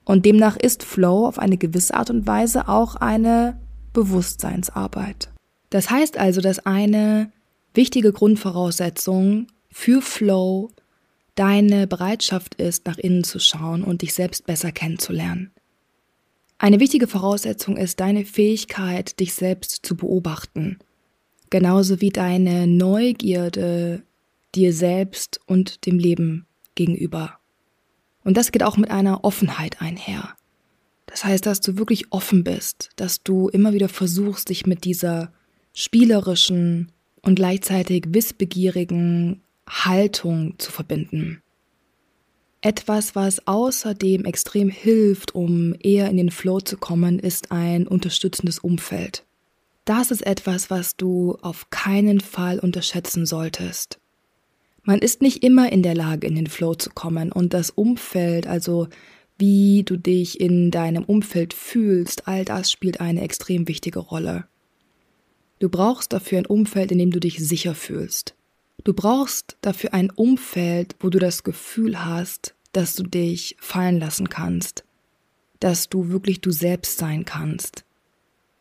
Und 0.06 0.26
demnach 0.26 0.56
ist 0.56 0.84
Flow 0.84 1.28
auf 1.28 1.38
eine 1.38 1.58
gewisse 1.58 1.96
Art 1.96 2.10
und 2.10 2.26
Weise 2.26 2.70
auch 2.70 2.96
eine 2.96 3.60
Bewusstseinsarbeit. 3.92 5.34
Das 5.70 5.90
heißt 5.90 6.18
also, 6.18 6.40
dass 6.40 6.66
eine 6.66 7.30
wichtige 7.74 8.14
Grundvoraussetzung 8.14 9.48
für 9.70 10.02
Flow 10.02 10.72
deine 11.36 11.88
Bereitschaft 11.88 12.56
ist, 12.56 12.86
nach 12.86 12.98
innen 12.98 13.24
zu 13.24 13.40
schauen 13.40 13.84
und 13.84 14.02
dich 14.02 14.14
selbst 14.14 14.46
besser 14.46 14.72
kennenzulernen. 14.72 15.52
Eine 16.58 16.80
wichtige 16.80 17.08
Voraussetzung 17.08 17.78
ist 17.78 18.00
deine 18.00 18.26
Fähigkeit, 18.26 19.20
dich 19.20 19.34
selbst 19.34 19.86
zu 19.86 19.98
beobachten, 19.98 20.80
genauso 21.50 22.00
wie 22.00 22.12
deine 22.12 22.68
Neugierde 22.68 24.04
dir 24.56 24.74
selbst 24.74 25.40
und 25.46 25.86
dem 25.86 26.00
Leben 26.00 26.46
gegenüber. 26.76 27.40
Und 28.24 28.38
das 28.38 28.52
geht 28.52 28.64
auch 28.64 28.78
mit 28.78 28.92
einer 28.92 29.24
Offenheit 29.24 29.82
einher. 29.82 30.36
Das 31.06 31.26
heißt, 31.26 31.46
dass 31.46 31.60
du 31.60 31.78
wirklich 31.78 32.12
offen 32.12 32.44
bist, 32.44 32.92
dass 32.96 33.24
du 33.24 33.50
immer 33.50 33.74
wieder 33.74 33.90
versuchst, 33.90 34.50
dich 34.50 34.66
mit 34.66 34.86
dieser 34.86 35.34
spielerischen 35.74 36.92
und 37.22 37.36
gleichzeitig 37.36 38.06
wissbegierigen 38.10 39.42
Haltung 39.74 40.56
zu 40.60 40.72
verbinden. 40.72 41.42
Etwas, 42.62 43.16
was 43.16 43.46
außerdem 43.46 44.24
extrem 44.24 44.70
hilft, 44.70 45.36
um 45.36 45.76
eher 45.82 46.10
in 46.10 46.16
den 46.16 46.32
Flow 46.32 46.62
zu 46.62 46.78
kommen, 46.78 47.20
ist 47.20 47.52
ein 47.52 47.88
unterstützendes 47.88 48.60
Umfeld. 48.60 49.26
Das 49.84 50.12
ist 50.12 50.26
etwas, 50.26 50.70
was 50.70 50.96
du 50.96 51.38
auf 51.42 51.70
keinen 51.72 52.22
Fall 52.22 52.60
unterschätzen 52.60 53.26
solltest. 53.26 54.00
Man 54.84 55.00
ist 55.00 55.22
nicht 55.22 55.44
immer 55.44 55.72
in 55.72 55.84
der 55.84 55.96
Lage, 55.96 56.28
in 56.28 56.36
den 56.36 56.48
Flow 56.48 56.76
zu 56.76 56.90
kommen 56.90 57.32
und 57.32 57.54
das 57.54 57.70
Umfeld, 57.70 58.48
also 58.48 58.88
wie 59.38 59.84
du 59.84 59.98
dich 59.98 60.40
in 60.40 60.72
deinem 60.72 61.04
Umfeld 61.04 61.54
fühlst, 61.54 62.28
all 62.28 62.46
das 62.46 62.72
spielt 62.72 63.02
eine 63.02 63.22
extrem 63.22 63.68
wichtige 63.68 64.00
Rolle. 64.00 64.46
Du 65.60 65.68
brauchst 65.68 66.14
dafür 66.14 66.38
ein 66.38 66.46
Umfeld, 66.46 66.92
in 66.92 66.98
dem 66.98 67.12
du 67.12 67.20
dich 67.20 67.40
sicher 67.40 67.76
fühlst. 67.76 68.36
Du 68.84 68.94
brauchst 68.94 69.58
dafür 69.62 69.94
ein 69.94 70.10
Umfeld, 70.10 70.96
wo 71.00 71.10
du 71.10 71.20
das 71.20 71.44
Gefühl 71.44 72.04
hast, 72.04 72.56
dass 72.74 72.96
du 72.96 73.04
dich 73.04 73.56
fallen 73.60 74.00
lassen 74.00 74.30
kannst, 74.30 74.84
dass 75.60 75.90
du 75.90 76.10
wirklich 76.10 76.42
du 76.42 76.52
selbst 76.52 76.98
sein 76.98 77.24
kannst. 77.24 77.86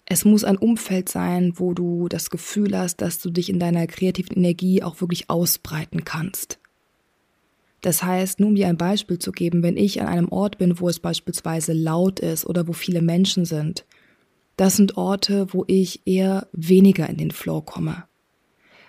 Es 0.05 0.25
muss 0.25 0.45
ein 0.45 0.59
Umfeld 0.59 1.09
sein, 1.09 1.55
wo 1.57 1.75
du 1.75 2.09
das 2.09 2.31
Gefühl 2.31 2.77
hast, 2.77 3.01
dass 3.01 3.19
du 3.19 3.31
dich 3.31 3.49
in 3.49 3.59
deiner 3.59 3.87
kreativen 3.87 4.37
Energie 4.37 4.83
auch 4.83 5.01
wirklich 5.01 5.31
ausbreiten 5.31 6.05
kannst. 6.05 6.59
Das 7.81 8.03
heißt, 8.03 8.39
nur 8.39 8.51
um 8.51 8.55
dir 8.55 8.69
ein 8.69 8.77
Beispiel 8.77 9.19
zu 9.19 9.33
geben, 9.33 9.63
wenn 9.63 9.77
ich 9.77 10.01
an 10.01 10.07
einem 10.07 10.29
Ort 10.29 10.59
bin, 10.59 10.79
wo 10.79 10.89
es 10.89 11.01
beispielsweise 11.01 11.73
laut 11.73 12.21
ist 12.21 12.47
oder 12.47 12.69
wo 12.69 12.73
viele 12.73 13.03
Menschen 13.03 13.45
sind, 13.45 13.85
das 14.57 14.77
sind 14.77 14.97
Orte, 14.97 15.53
wo 15.53 15.65
ich 15.67 16.07
eher 16.07 16.47
weniger 16.53 17.09
in 17.09 17.17
den 17.17 17.31
Flow 17.33 17.61
komme. 17.61 18.05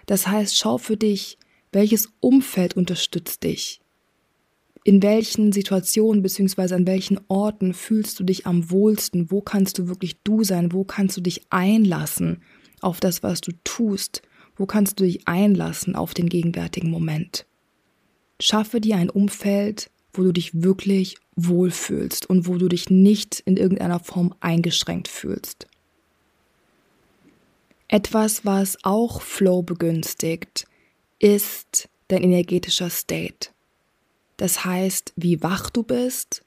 Das 0.06 0.28
heißt, 0.28 0.58
schau 0.58 0.78
für 0.78 0.98
dich, 0.98 1.38
welches 1.72 2.10
Umfeld 2.20 2.76
unterstützt 2.76 3.44
dich. 3.44 3.82
In 4.86 5.02
welchen 5.02 5.54
Situationen 5.54 6.22
bzw. 6.22 6.74
an 6.74 6.86
welchen 6.86 7.20
Orten 7.30 7.74
fühlst 7.74 8.20
du 8.20 8.24
dich 8.24 8.46
am 8.46 8.70
wohlsten? 8.70 9.32
Wo 9.32 9.42
kannst 9.42 9.78
du 9.78 9.88
wirklich 9.88 10.18
du 10.24 10.44
sein? 10.44 10.74
Wo 10.74 10.84
kannst 10.84 11.16
du 11.16 11.22
dich 11.22 11.46
einlassen 11.50 12.42
auf 12.82 13.00
das, 13.00 13.24
was 13.24 13.40
du 13.40 13.52
tust? 13.64 14.22
Wo 14.56 14.66
kannst 14.66 15.00
du 15.00 15.06
dich 15.06 15.28
einlassen 15.28 15.96
auf 15.96 16.14
den 16.14 16.28
gegenwärtigen 16.28 16.90
Moment? 16.90 17.46
Schaffe 18.42 18.82
dir 18.82 18.98
ein 18.98 19.10
Umfeld, 19.10 19.90
wo 20.12 20.24
du 20.24 20.34
dich 20.34 20.64
wirklich 20.64 21.16
wohlfühlst 21.36 22.30
und 22.30 22.46
wo 22.46 22.58
du 22.58 22.68
dich 22.68 22.90
nicht 22.90 23.40
in 23.46 23.58
irgendeiner 23.58 24.00
Form 24.00 24.36
eingeschränkt 24.42 25.08
fühlst. 25.08 25.68
Etwas, 27.88 28.46
was 28.46 28.78
auch 28.84 29.22
Flow 29.22 29.62
begünstigt, 29.62 30.66
ist 31.20 31.90
dein 32.08 32.24
energetischer 32.24 32.90
State. 32.90 33.50
Das 34.38 34.66
heißt, 34.66 35.14
wie 35.16 35.42
wach 35.44 35.70
du 35.70 35.84
bist, 35.84 36.44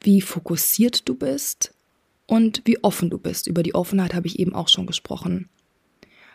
wie 0.00 0.20
fokussiert 0.20 1.08
du 1.08 1.14
bist 1.14 1.74
und 2.26 2.62
wie 2.64 2.82
offen 2.82 3.10
du 3.10 3.18
bist. 3.18 3.46
Über 3.46 3.62
die 3.62 3.74
Offenheit 3.74 4.14
habe 4.14 4.26
ich 4.26 4.38
eben 4.38 4.54
auch 4.54 4.68
schon 4.68 4.86
gesprochen. 4.86 5.48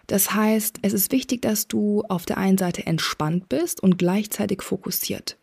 Das 0.08 0.34
heißt, 0.34 0.80
es 0.84 0.94
ist 0.94 1.12
wichtig, 1.12 1.42
dass 1.42 1.68
du 1.68 2.04
auf 2.04 2.26
der 2.26 2.38
einen 2.38 2.58
Seite 2.58 2.86
entspannt 2.86 3.50
bist 3.50 3.82
und 3.82 3.98
gleichzeitig 3.98 4.62
fokussiert. 4.62 5.38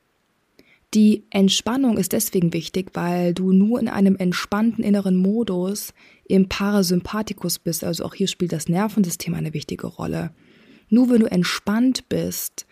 Die 0.94 1.24
Entspannung 1.30 1.96
ist 1.96 2.12
deswegen 2.12 2.52
wichtig, 2.52 2.90
weil 2.92 3.32
du 3.32 3.52
nur 3.52 3.80
in 3.80 3.88
einem 3.88 4.16
entspannten 4.16 4.84
inneren 4.84 5.16
Modus 5.16 5.94
im 6.28 6.50
Parasympathikus 6.50 7.58
bist, 7.58 7.82
also 7.82 8.04
auch 8.04 8.14
hier 8.14 8.28
spielt 8.28 8.52
das 8.52 8.68
Nervensystem 8.68 9.32
eine 9.32 9.54
wichtige 9.54 9.86
Rolle. 9.86 10.34
Nur 10.90 11.08
wenn 11.08 11.20
du 11.20 11.30
entspannt 11.30 12.10
bist, 12.10 12.66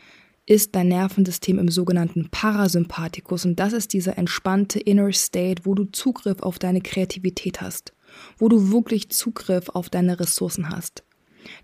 ist 0.45 0.75
dein 0.75 0.89
Nervensystem 0.89 1.59
im 1.59 1.71
sogenannten 1.71 2.29
Parasympathikus 2.31 3.47
und 3.47 3.59
das 3.59 3.73
ist 3.73 3.95
dieser 3.95 4.19
entspannte 4.19 4.81
Inner 4.81 5.13
State, 5.13 5.65
wo 5.65 5.75
du 5.75 5.85
Zugriff 5.85 6.43
auf 6.43 6.59
deine 6.59 6.83
Kreativität 6.83 7.63
hast, 7.63 7.95
wo 8.37 8.51
du 8.51 8.71
wirklich 8.71 9.09
Zugriff 9.11 9.71
auf 9.71 9.89
deine 9.89 10.21
Ressourcen 10.21 10.69
hast. 10.69 11.05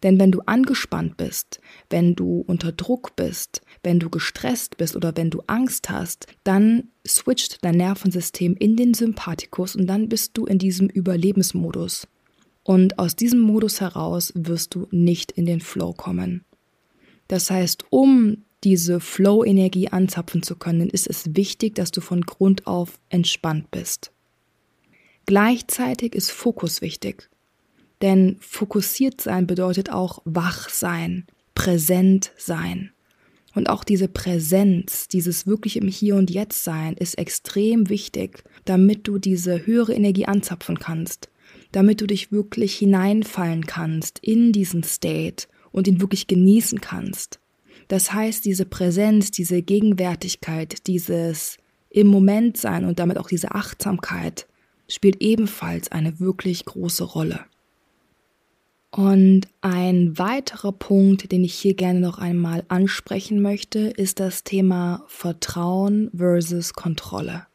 Denn 0.03 0.19
wenn 0.19 0.33
du 0.33 0.41
angespannt 0.47 1.19
bist, 1.19 1.61
wenn 1.91 2.15
du 2.15 2.43
unter 2.47 2.73
Druck 2.73 3.15
bist, 3.17 3.61
wenn 3.87 4.01
du 4.01 4.11
gestresst 4.11 4.79
bist 4.79 4.97
oder 4.97 5.17
wenn 5.17 5.31
du 5.31 5.45
Angst 5.47 5.91
hast, 5.91 6.27
dann 6.43 6.89
switcht 7.07 7.65
dein 7.65 7.77
Nervensystem 7.77 8.57
in 8.57 8.75
den 8.75 8.95
Sympathikus 8.95 9.77
und 9.77 9.87
dann 9.87 10.09
bist 10.09 10.37
du 10.37 10.45
in 10.45 10.59
diesem 10.59 10.89
Überlebensmodus. 10.89 12.09
Und 12.65 12.99
aus 12.99 13.15
diesem 13.15 13.39
Modus 13.39 13.81
heraus 13.81 14.33
wirst 14.35 14.75
du 14.75 14.89
nicht 14.91 15.31
in 15.31 15.47
den 15.47 15.61
Flow 15.61 15.93
kommen. 15.93 16.45
Das 17.29 17.49
heißt, 17.49 17.85
um 17.91 18.39
diese 18.65 18.99
Flow-Energie 18.99 19.87
anzapfen 19.87 20.43
zu 20.43 20.57
können, 20.57 20.91
ist 20.91 21.07
es 21.07 21.37
wichtig, 21.37 21.77
dass 21.77 21.93
du 21.93 22.01
von 22.01 22.23
Grund 22.23 22.67
auf 22.67 22.99
entspannt 23.09 23.71
bist. 23.71 24.11
Gleichzeitig 25.27 26.17
ist 26.17 26.33
Fokus 26.33 26.81
wichtig. 26.81 27.31
Denn 28.03 28.37
fokussiert 28.41 29.21
sein 29.21 29.47
bedeutet 29.47 29.93
auch 29.93 30.23
wach 30.25 30.71
sein, 30.71 31.25
präsent 31.55 32.33
sein. 32.37 32.91
Und 33.57 33.71
auch 33.71 33.85
diese 33.85 34.07
Präsenz, 34.07 35.09
dieses 35.09 35.47
wirklich 35.47 35.79
im 35.79 35.89
Hier 35.89 36.17
und 36.17 36.31
Jetzt 36.31 36.63
sein, 36.63 36.93
ist 36.93 37.17
extrem 37.17 37.89
wichtig, 37.89 38.45
damit 38.67 39.09
du 39.09 39.17
diese 39.17 39.65
höhere 39.65 39.95
Energie 39.95 40.27
anzapfen 40.27 40.79
kannst, 40.79 41.31
damit 41.73 42.03
du 42.03 42.07
dich 42.07 42.31
wirklich 42.31 42.77
hineinfallen 42.77 43.65
kannst 43.65 44.19
in 44.19 44.53
diesen 44.53 44.83
State 44.83 45.47
und 45.73 45.89
ihn 45.89 46.03
wirklich 46.03 46.27
genießen 46.27 46.83
kannst. 46.83 47.41
Das 47.89 48.13
heißt, 48.13 48.45
diese 48.45 48.67
Präsenz, 48.67 49.31
diese 49.31 49.63
Gegenwärtigkeit, 49.63 50.87
dieses 50.87 51.57
im 51.89 52.09
Moment 52.09 52.59
sein 52.59 52.85
und 52.85 52.99
damit 52.99 53.17
auch 53.17 53.29
diese 53.29 53.55
Achtsamkeit 53.55 54.47
spielt 54.87 55.23
ebenfalls 55.23 55.91
eine 55.91 56.21
wirklich 56.21 56.67
große 56.67 57.05
Rolle. 57.05 57.47
Und 58.97 59.43
ein 59.61 60.19
weiterer 60.19 60.73
Punkt, 60.73 61.31
den 61.31 61.45
ich 61.45 61.53
hier 61.53 61.75
gerne 61.75 62.01
noch 62.01 62.19
einmal 62.19 62.65
ansprechen 62.69 63.43
möchte, 63.43 63.81
ist 63.81 64.21
das 64.21 64.43
Thema 64.43 65.05
Vertrauen 65.07 66.11
versus 66.17 66.73
Kontrolle. 66.73 67.47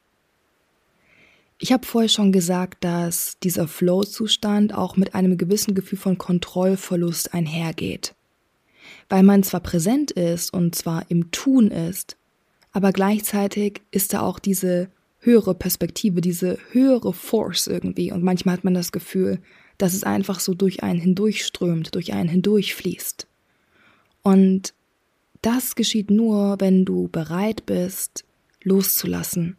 Ich 1.57 1.71
habe 1.71 1.83
vorher 1.83 2.09
schon 2.09 2.31
gesagt, 2.31 2.83
dass 2.83 3.39
dieser 3.39 3.67
Flow-Zustand 3.67 4.75
auch 4.75 4.97
mit 4.97 5.15
einem 5.15 5.35
gewissen 5.35 5.73
Gefühl 5.73 5.97
von 5.97 6.19
Kontrollverlust 6.19 7.33
einhergeht. 7.33 8.13
Weil 9.09 9.23
man 9.23 9.41
zwar 9.41 9.61
präsent 9.61 10.11
ist 10.11 10.53
und 10.53 10.75
zwar 10.75 11.09
im 11.09 11.31
Tun 11.31 11.71
ist, 11.71 12.17
aber 12.71 12.91
gleichzeitig 12.91 13.81
ist 13.89 14.13
da 14.13 14.21
auch 14.21 14.37
diese 14.37 14.91
höhere 15.17 15.55
Perspektive, 15.55 16.21
diese 16.21 16.59
höhere 16.71 17.13
Force 17.13 17.65
irgendwie. 17.65 18.11
Und 18.11 18.21
manchmal 18.21 18.57
hat 18.57 18.63
man 18.63 18.75
das 18.75 18.91
Gefühl, 18.91 19.39
dass 19.81 19.95
es 19.95 20.03
einfach 20.03 20.39
so 20.39 20.53
durch 20.53 20.83
einen 20.83 20.99
hindurchströmt, 20.99 21.95
durch 21.95 22.13
einen 22.13 22.29
hindurchfließt. 22.29 23.27
Und 24.21 24.75
das 25.41 25.73
geschieht 25.73 26.11
nur, 26.11 26.57
wenn 26.59 26.85
du 26.85 27.07
bereit 27.07 27.65
bist, 27.65 28.23
loszulassen. 28.63 29.57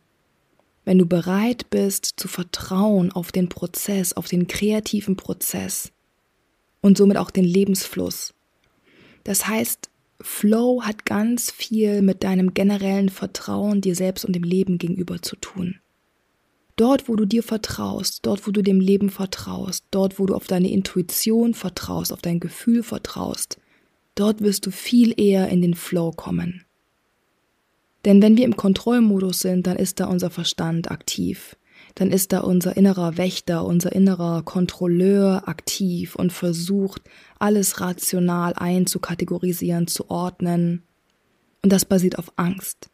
Wenn 0.85 0.98
du 0.98 1.06
bereit 1.06 1.70
bist, 1.70 2.14
zu 2.16 2.28
vertrauen 2.28 3.11
auf 3.11 3.32
den 3.32 3.48
Prozess, 3.48 4.12
auf 4.12 4.28
den 4.28 4.46
kreativen 4.46 5.16
Prozess 5.16 5.90
und 6.80 6.96
somit 6.96 7.16
auch 7.16 7.30
den 7.30 7.44
Lebensfluss. 7.44 8.32
Das 9.24 9.48
heißt, 9.48 9.90
Flow 10.20 10.82
hat 10.82 11.04
ganz 11.04 11.50
viel 11.50 12.00
mit 12.00 12.22
deinem 12.22 12.54
generellen 12.54 13.08
Vertrauen 13.08 13.80
dir 13.80 13.96
selbst 13.96 14.24
und 14.24 14.35
dem 14.35 14.44
Leben 14.44 14.78
gegenüber 14.78 15.20
zu 15.20 15.35
tun. 15.35 15.81
Dort, 16.76 17.08
wo 17.08 17.16
du 17.16 17.26
dir 17.26 17.42
vertraust, 17.42 18.24
dort, 18.24 18.46
wo 18.46 18.50
du 18.50 18.62
dem 18.62 18.80
Leben 18.80 19.11
vertraust, 19.11 19.85
dort, 19.90 20.18
wo 20.18 20.26
du 20.26 20.35
auf 20.35 20.46
deine 20.46 20.70
Intuition 20.70 21.54
vertraust, 21.54 22.12
auf 22.12 22.22
dein 22.22 22.40
Gefühl 22.40 22.82
vertraust, 22.82 23.58
dort 24.14 24.40
wirst 24.40 24.66
du 24.66 24.70
viel 24.70 25.18
eher 25.20 25.48
in 25.48 25.61
den 25.61 25.74
Flow 25.74 26.11
kommen. 26.12 26.64
Denn 28.04 28.20
wenn 28.22 28.37
wir 28.37 28.44
im 28.44 28.56
Kontrollmodus 28.56 29.40
sind, 29.40 29.66
dann 29.66 29.76
ist 29.76 30.00
da 30.00 30.06
unser 30.06 30.30
Verstand 30.30 30.90
aktiv. 30.90 31.56
dann 31.94 32.11
ist 32.11 32.32
da 32.32 32.40
unser 32.40 32.76
innerer 32.76 33.16
Wächter, 33.16 33.64
unser 33.64 33.92
innerer 33.92 34.42
Kontrolleur 34.42 35.46
aktiv 35.46 36.14
und 36.14 36.32
versucht, 36.32 37.02
alles 37.38 37.80
rational 37.80 38.54
einzukategorisieren, 38.54 39.87
zu 39.87 40.11
ordnen. 40.11 40.82
Und 41.62 41.72
das 41.72 41.85
basiert 41.85 42.18
auf 42.18 42.32
Angst. 42.37 42.90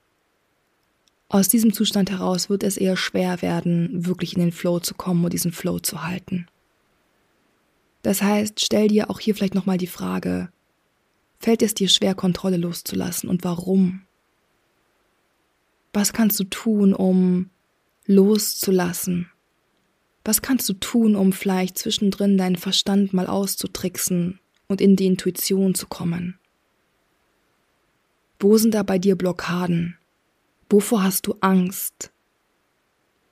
Aus 1.31 1.49
diesem 1.49 1.75
Zustand 1.75 2.11
heraus 2.11 2.49
wird 2.49 2.62
es 2.62 2.79
eher 2.79 2.97
schwer 2.97 3.43
werden, 3.43 4.07
wirklich 4.07 4.35
in 4.35 4.41
den 4.41 4.53
Flow 4.53 4.81
zu 4.81 4.95
kommen 4.95 5.25
und 5.25 5.33
diesen 5.33 5.53
Flow 5.53 5.79
zu 5.79 6.03
halten. 6.03 6.47
Das 8.03 8.23
heißt, 8.23 8.61
stell 8.61 8.88
dir 8.88 9.11
auch 9.11 9.21
hier 9.21 9.35
vielleicht 9.35 9.55
nochmal 9.55 9.77
die 9.77 9.87
Frage, 9.87 10.49
fällt 11.38 11.62
es 11.62 11.75
dir 11.75 11.88
schwer, 11.88 12.14
Kontrolle 12.14 12.57
loszulassen 12.57 13.29
und 13.29 13.45
warum? 13.45 14.03
Was 15.93 16.14
kannst 16.14 16.41
du 16.41 16.45
tun, 16.45 16.95
um 16.95 17.51
loszulassen? 18.07 19.31
Was 20.25 20.41
kannst 20.41 20.69
du 20.69 20.73
tun, 20.75 21.14
um 21.14 21.33
vielleicht 21.33 21.77
zwischendrin 21.77 22.38
deinen 22.38 22.57
Verstand 22.57 23.12
mal 23.12 23.27
auszutricksen 23.27 24.41
und 24.67 24.81
in 24.81 24.97
die 24.97 25.07
Intuition 25.07 25.75
zu 25.75 25.87
kommen? 25.87 26.38
Wo 28.41 28.57
sind 28.57 28.73
da 28.73 28.83
bei 28.83 28.99
dir 28.99 29.17
Blockaden? 29.17 29.98
Wovor 30.71 31.03
hast 31.03 31.27
du 31.27 31.35
Angst? 31.41 32.13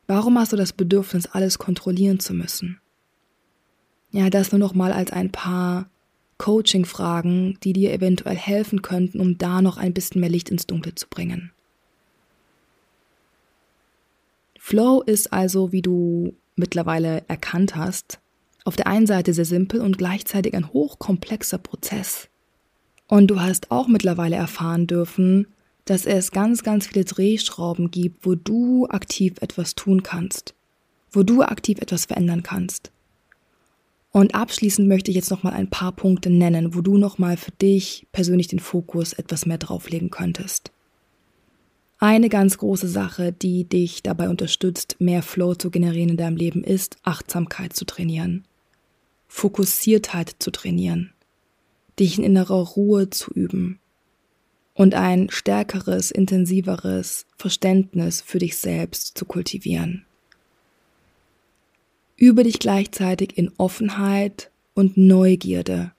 Warum 0.07 0.39
hast 0.39 0.53
du 0.53 0.57
das 0.57 0.73
Bedürfnis, 0.73 1.27
alles 1.27 1.59
kontrollieren 1.59 2.21
zu 2.21 2.33
müssen? 2.33 2.81
Ja, 4.11 4.31
das 4.31 4.53
nur 4.53 4.59
noch 4.59 4.75
mal 4.75 4.93
als 4.93 5.11
ein 5.11 5.33
paar 5.33 5.91
Coaching-Fragen, 6.39 7.59
die 7.63 7.73
dir 7.73 7.93
eventuell 7.93 8.37
helfen 8.37 8.83
könnten, 8.83 9.21
um 9.21 9.37
da 9.37 9.61
noch 9.61 9.77
ein 9.77 9.93
bisschen 9.93 10.21
mehr 10.21 10.31
Licht 10.31 10.49
ins 10.49 10.67
Dunkle 10.67 10.95
zu 10.95 11.07
bringen. 11.09 11.53
Flow 14.59 15.03
ist 15.03 15.33
also, 15.33 15.73
wie 15.73 15.83
du 15.83 16.35
mittlerweile 16.57 17.25
erkannt 17.29 17.77
hast, 17.77 18.19
auf 18.65 18.77
der 18.77 18.87
einen 18.87 19.07
Seite 19.07 19.33
sehr 19.33 19.45
simpel 19.45 19.81
und 19.81 19.99
gleichzeitig 19.99 20.55
ein 20.55 20.73
hochkomplexer 20.73 21.59
Prozess. 21.59 22.29
Und 23.07 23.29
du 23.29 23.41
hast 23.41 23.71
auch 23.71 23.87
mittlerweile 23.87 24.37
erfahren 24.37 24.87
dürfen, 24.87 25.47
dass 25.87 26.05
es 26.05 26.33
ganz, 26.33 26.63
ganz 26.63 26.89
viele 26.89 27.05
Drehschrauben 27.05 27.91
gibt, 27.91 28.27
wo 28.27 28.35
du 28.35 28.87
aktiv 28.89 29.35
etwas 29.41 29.75
tun 29.75 30.03
kannst, 30.03 30.55
wo 31.13 31.23
du 31.23 31.43
aktiv 31.43 31.79
etwas 31.79 32.05
verändern 32.07 32.43
kannst. 32.43 32.91
Und 34.11 34.35
abschließend 34.35 34.89
möchte 34.89 35.11
ich 35.11 35.15
jetzt 35.15 35.31
nochmal 35.31 35.53
ein 35.53 35.71
paar 35.71 35.93
Punkte 35.93 36.29
nennen, 36.29 36.75
wo 36.75 36.81
du 36.81 36.99
nochmal 36.99 37.37
für 37.37 37.53
dich 37.53 38.07
persönlich 38.13 38.49
den 38.49 38.59
Fokus 38.59 39.13
etwas 39.13 39.47
mehr 39.47 39.59
drauflegen 39.59 40.11
könntest. 40.11 40.73
Eine 41.99 42.29
ganz 42.29 42.59
große 42.59 42.89
Sache, 42.89 43.33
die 43.33 43.65
dich 43.65 44.03
dabei 44.03 44.29
unterstützt, 44.29 44.97
mehr 44.99 45.23
Flow 45.23 45.55
zu 45.55 45.71
generieren 45.71 46.11
in 46.11 46.17
deinem 46.17 46.37
Leben, 46.37 46.65
ist 46.65 46.97
Achtsamkeit 47.05 47.75
zu 47.75 47.85
trainieren, 47.85 48.45
Fokussiertheit 49.29 50.35
zu 50.41 50.51
trainieren, 50.51 51.13
dich 51.99 52.19
in 52.19 52.25
innerer 52.25 52.61
Ruhe 52.61 53.09
zu 53.09 53.33
üben 53.33 53.79
und 54.77 54.95
ein 54.95 55.31
stärkeres, 55.31 56.11
intensiveres 56.11 57.25
Verständnis 57.39 58.21
für 58.21 58.39
dich 58.39 58.59
selbst 58.59 59.17
zu 59.17 59.25
kultivieren. 59.25 60.05
Übe 62.19 62.45
dich 62.45 62.59
gleichzeitig 62.59 63.37
in 63.39 63.51
Offenheit 63.57 64.51
und 64.75 64.99
Neugierde 64.99 65.93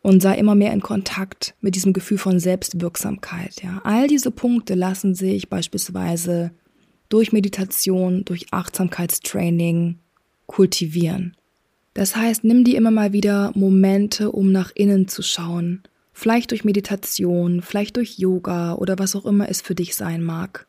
und 0.00 0.22
sei 0.22 0.38
immer 0.38 0.54
mehr 0.54 0.72
in 0.72 0.80
Kontakt 0.80 1.54
mit 1.60 1.74
diesem 1.74 1.92
Gefühl 1.92 2.16
von 2.16 2.40
Selbstwirksamkeit. 2.40 3.62
Ja. 3.62 3.82
All 3.84 4.08
diese 4.08 4.30
Punkte 4.30 4.74
lassen 4.74 5.14
sich 5.14 5.50
beispielsweise 5.50 6.50
durch 7.10 7.30
Meditation, 7.32 8.24
durch 8.24 8.46
Achtsamkeitstraining 8.52 9.98
kultivieren. 10.46 11.36
Das 11.92 12.16
heißt, 12.16 12.42
nimm 12.42 12.64
dir 12.64 12.78
immer 12.78 12.90
mal 12.90 13.12
wieder 13.12 13.52
Momente, 13.54 14.32
um 14.32 14.50
nach 14.50 14.72
innen 14.74 15.08
zu 15.08 15.20
schauen. 15.20 15.82
Vielleicht 16.12 16.50
durch 16.50 16.64
Meditation, 16.64 17.62
vielleicht 17.62 17.96
durch 17.96 18.18
Yoga 18.18 18.74
oder 18.74 18.98
was 18.98 19.16
auch 19.16 19.24
immer 19.24 19.48
es 19.48 19.62
für 19.62 19.74
dich 19.74 19.96
sein 19.96 20.22
mag. 20.22 20.66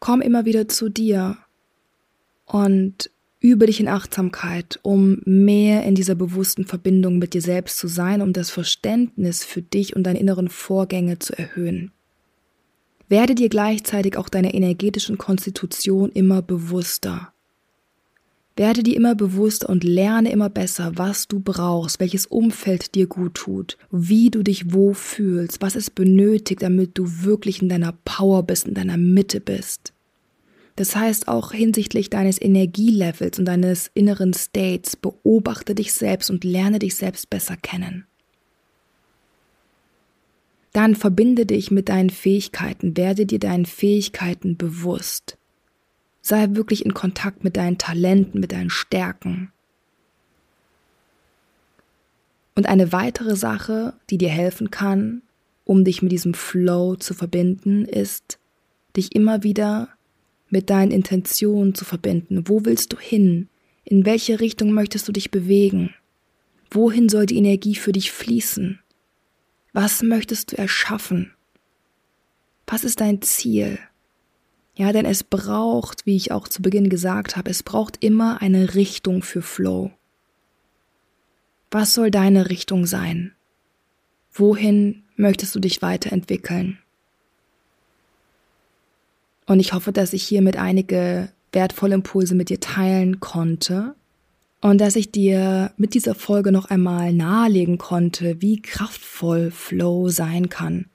Komm 0.00 0.20
immer 0.20 0.44
wieder 0.44 0.68
zu 0.68 0.88
dir 0.88 1.38
und 2.46 3.10
Übe 3.44 3.66
dich 3.66 3.78
in 3.78 3.88
Achtsamkeit, 3.88 4.80
um 4.80 5.20
mehr 5.26 5.82
in 5.82 5.94
dieser 5.94 6.14
bewussten 6.14 6.64
Verbindung 6.64 7.18
mit 7.18 7.34
dir 7.34 7.42
selbst 7.42 7.76
zu 7.76 7.88
sein, 7.88 8.22
um 8.22 8.32
das 8.32 8.48
Verständnis 8.48 9.44
für 9.44 9.60
dich 9.60 9.94
und 9.94 10.04
deine 10.04 10.18
inneren 10.18 10.48
Vorgänge 10.48 11.18
zu 11.18 11.36
erhöhen. 11.36 11.92
Werde 13.06 13.34
dir 13.34 13.50
gleichzeitig 13.50 14.16
auch 14.16 14.30
deiner 14.30 14.54
energetischen 14.54 15.18
Konstitution 15.18 16.10
immer 16.10 16.40
bewusster. 16.40 17.33
Werde 18.56 18.84
dir 18.84 18.94
immer 18.94 19.16
bewusster 19.16 19.68
und 19.68 19.82
lerne 19.82 20.30
immer 20.30 20.48
besser, 20.48 20.92
was 20.94 21.26
du 21.26 21.40
brauchst, 21.40 21.98
welches 21.98 22.26
Umfeld 22.26 22.94
dir 22.94 23.08
gut 23.08 23.34
tut, 23.34 23.76
wie 23.90 24.30
du 24.30 24.44
dich 24.44 24.72
wo 24.72 24.92
fühlst, 24.92 25.60
was 25.60 25.74
es 25.74 25.90
benötigt, 25.90 26.62
damit 26.62 26.96
du 26.96 27.24
wirklich 27.24 27.60
in 27.62 27.68
deiner 27.68 27.92
Power 28.04 28.44
bist, 28.44 28.68
in 28.68 28.74
deiner 28.74 28.96
Mitte 28.96 29.40
bist. 29.40 29.92
Das 30.76 30.94
heißt 30.94 31.26
auch 31.26 31.52
hinsichtlich 31.52 32.10
deines 32.10 32.40
Energielevels 32.40 33.38
und 33.38 33.44
deines 33.44 33.90
inneren 33.94 34.32
States, 34.34 34.96
beobachte 34.96 35.74
dich 35.74 35.92
selbst 35.92 36.30
und 36.30 36.44
lerne 36.44 36.78
dich 36.78 36.94
selbst 36.96 37.30
besser 37.30 37.56
kennen. 37.56 38.06
Dann 40.72 40.96
verbinde 40.96 41.46
dich 41.46 41.70
mit 41.70 41.88
deinen 41.88 42.10
Fähigkeiten, 42.10 42.96
werde 42.96 43.26
dir 43.26 43.38
deinen 43.38 43.66
Fähigkeiten 43.66 44.56
bewusst. 44.56 45.38
Sei 46.26 46.48
wirklich 46.52 46.86
in 46.86 46.94
Kontakt 46.94 47.44
mit 47.44 47.58
deinen 47.58 47.76
Talenten, 47.76 48.40
mit 48.40 48.52
deinen 48.52 48.70
Stärken. 48.70 49.52
Und 52.54 52.66
eine 52.66 52.92
weitere 52.92 53.36
Sache, 53.36 53.92
die 54.08 54.16
dir 54.16 54.30
helfen 54.30 54.70
kann, 54.70 55.20
um 55.64 55.84
dich 55.84 56.00
mit 56.00 56.12
diesem 56.12 56.32
Flow 56.32 56.96
zu 56.96 57.12
verbinden, 57.12 57.84
ist, 57.84 58.38
dich 58.96 59.14
immer 59.14 59.42
wieder 59.42 59.90
mit 60.48 60.70
deinen 60.70 60.92
Intentionen 60.92 61.74
zu 61.74 61.84
verbinden. 61.84 62.48
Wo 62.48 62.64
willst 62.64 62.94
du 62.94 62.98
hin? 62.98 63.50
In 63.84 64.06
welche 64.06 64.40
Richtung 64.40 64.72
möchtest 64.72 65.06
du 65.06 65.12
dich 65.12 65.30
bewegen? 65.30 65.94
Wohin 66.70 67.10
soll 67.10 67.26
die 67.26 67.36
Energie 67.36 67.74
für 67.74 67.92
dich 67.92 68.12
fließen? 68.12 68.80
Was 69.74 70.02
möchtest 70.02 70.52
du 70.52 70.56
erschaffen? 70.56 71.34
Was 72.66 72.82
ist 72.82 73.02
dein 73.02 73.20
Ziel? 73.20 73.78
Ja, 74.76 74.92
denn 74.92 75.06
es 75.06 75.22
braucht, 75.22 76.04
wie 76.04 76.16
ich 76.16 76.32
auch 76.32 76.48
zu 76.48 76.60
Beginn 76.60 76.88
gesagt 76.88 77.36
habe, 77.36 77.50
es 77.50 77.62
braucht 77.62 78.02
immer 78.02 78.42
eine 78.42 78.74
Richtung 78.74 79.22
für 79.22 79.42
Flow. 79.42 79.92
Was 81.70 81.94
soll 81.94 82.10
deine 82.10 82.50
Richtung 82.50 82.86
sein? 82.86 83.32
Wohin 84.32 85.04
möchtest 85.16 85.54
du 85.54 85.60
dich 85.60 85.80
weiterentwickeln? 85.80 86.78
Und 89.46 89.60
ich 89.60 89.72
hoffe, 89.72 89.92
dass 89.92 90.12
ich 90.12 90.24
hiermit 90.24 90.56
einige 90.56 91.30
wertvolle 91.52 91.94
Impulse 91.94 92.34
mit 92.34 92.48
dir 92.48 92.58
teilen 92.58 93.20
konnte 93.20 93.94
und 94.60 94.80
dass 94.80 94.96
ich 94.96 95.12
dir 95.12 95.72
mit 95.76 95.94
dieser 95.94 96.14
Folge 96.14 96.50
noch 96.50 96.70
einmal 96.70 97.12
nahelegen 97.12 97.78
konnte, 97.78 98.40
wie 98.40 98.60
kraftvoll 98.60 99.50
Flow 99.50 100.08
sein 100.08 100.48
kann, 100.48 100.86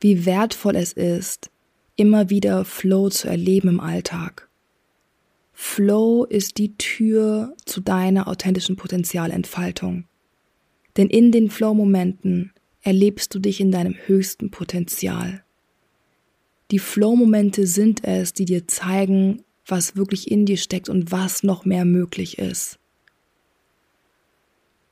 wie 0.00 0.24
wertvoll 0.26 0.74
es 0.74 0.94
ist, 0.94 1.50
immer 1.98 2.30
wieder 2.30 2.64
Flow 2.64 3.10
zu 3.10 3.28
erleben 3.28 3.68
im 3.68 3.80
Alltag. 3.80 4.48
Flow 5.52 6.24
ist 6.24 6.56
die 6.58 6.76
Tür 6.76 7.54
zu 7.66 7.80
deiner 7.80 8.28
authentischen 8.28 8.76
Potenzialentfaltung. 8.76 10.04
Denn 10.96 11.08
in 11.08 11.32
den 11.32 11.50
Flow-Momenten 11.50 12.52
erlebst 12.82 13.34
du 13.34 13.40
dich 13.40 13.60
in 13.60 13.72
deinem 13.72 13.94
höchsten 14.06 14.50
Potenzial. 14.50 15.42
Die 16.70 16.78
Flow-Momente 16.78 17.66
sind 17.66 18.04
es, 18.04 18.32
die 18.32 18.44
dir 18.44 18.68
zeigen, 18.68 19.42
was 19.66 19.96
wirklich 19.96 20.30
in 20.30 20.46
dir 20.46 20.56
steckt 20.56 20.88
und 20.88 21.10
was 21.10 21.42
noch 21.42 21.64
mehr 21.64 21.84
möglich 21.84 22.38
ist. 22.38 22.78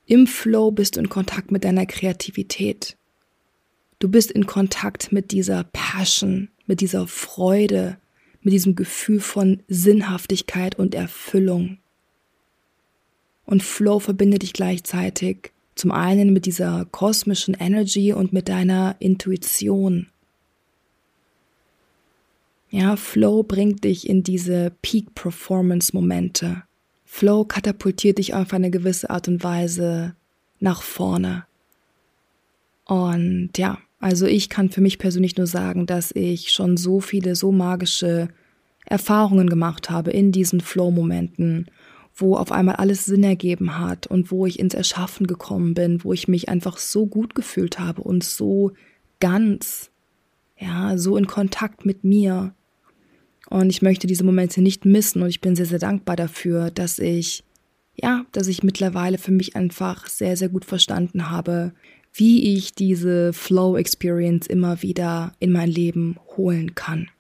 Im 0.07 0.27
Flow 0.27 0.73
bist 0.73 0.97
du 0.97 1.01
in 1.01 1.09
Kontakt 1.09 1.53
mit 1.53 1.63
deiner 1.63 1.87
Kreativität. 1.87 2.97
Du 3.99 4.09
bist 4.09 4.31
in 4.31 4.47
Kontakt 4.47 5.11
mit 5.11 5.31
dieser 5.31 5.65
Passion, 5.65 6.49
mit 6.67 6.81
dieser 6.81 7.07
Freude, 7.07 7.97
mit 8.43 8.53
diesem 8.53 8.77
Gefühl 8.77 9.21
von 9.21 9.63
Sinnhaftigkeit 9.69 10.79
und 10.79 10.95
Erfüllung. 10.95 11.79
Und 13.47 13.63
Flow 13.63 13.99
verbindet 13.99 14.43
dich 14.43 14.53
gleichzeitig 14.53 15.53
zum 15.75 15.93
einen 15.93 16.33
mit 16.33 16.47
dieser 16.47 16.85
kosmischen 16.87 17.55
Energy 17.55 18.13
und 18.13 18.33
mit 18.33 18.49
deiner 18.49 18.97
Intuition. 18.99 20.09
Ja, 22.71 22.97
Flow 22.97 23.43
bringt 23.43 23.85
dich 23.85 24.09
in 24.09 24.23
diese 24.23 24.73
Peak-Performance-Momente. 24.83 26.65
Flow 27.05 27.45
katapultiert 27.45 28.19
dich 28.19 28.35
auf 28.35 28.53
eine 28.53 28.71
gewisse 28.71 29.09
Art 29.09 29.29
und 29.29 29.43
Weise 29.45 30.17
nach 30.59 30.83
vorne. 30.83 31.47
Und 32.87 33.51
ja, 33.57 33.79
also 33.99 34.27
ich 34.27 34.49
kann 34.49 34.71
für 34.71 34.81
mich 34.81 34.99
persönlich 34.99 35.37
nur 35.37 35.47
sagen, 35.47 35.87
dass 35.87 36.13
ich 36.13 36.53
schon 36.53 36.77
so 36.77 37.01
viele, 37.01 37.35
so 37.35 37.53
magische 37.53 38.29
Erfahrungen 38.85 39.51
gemacht 39.51 39.91
habe 39.91 40.13
in 40.13 40.33
diesen 40.33 40.61
Flow-Momenten, 40.61 41.67
wo 42.15 42.37
auf 42.37 42.53
einmal 42.53 42.77
alles 42.77 43.05
Sinn 43.05 43.25
ergeben 43.25 43.79
hat 43.79 44.07
und 44.07 44.31
wo 44.31 44.47
ich 44.47 44.59
ins 44.59 44.75
Erschaffen 44.75 45.27
gekommen 45.27 45.75
bin, 45.75 46.05
wo 46.05 46.13
ich 46.13 46.29
mich 46.29 46.49
einfach 46.49 46.79
so 46.79 47.07
gut 47.07 47.35
gefühlt 47.35 47.79
habe 47.79 48.03
und 48.03 48.23
so 48.23 48.73
ganz, 49.19 49.91
ja, 50.57 50.97
so 50.97 51.17
in 51.17 51.27
Kontakt 51.27 51.85
mit 51.85 52.05
mir. 52.05 52.55
Und 53.51 53.71
ich 53.71 53.83
möchte 53.83 54.07
diese 54.07 54.25
Momente 54.25 54.63
nicht 54.63 54.85
missen 54.85 55.23
und 55.23 55.29
ich 55.29 55.41
bin 55.41 55.57
sehr, 55.57 55.67
sehr 55.67 55.79
dankbar 55.79 56.17
dafür, 56.17 56.71
dass 56.71 56.99
ich, 56.99 57.45
ja, 57.95 58.25
dass 58.33 58.47
ich 58.47 58.63
mittlerweile 58.63 59.19
für 59.19 59.33
mich 59.33 59.57
einfach 59.57 60.07
sehr, 60.07 60.37
sehr 60.37 60.49
gut 60.49 60.65
verstanden 60.65 61.31
habe, 61.31 61.73
wie 62.17 62.55
ich 62.55 62.75
diese 62.75 63.33
Flow 63.33 63.77
Experience 63.77 64.47
immer 64.47 64.83
wieder 64.83 65.33
in 65.39 65.53
mein 65.53 65.69
Leben 65.69 66.17
holen 66.37 66.75
kann. 66.75 67.11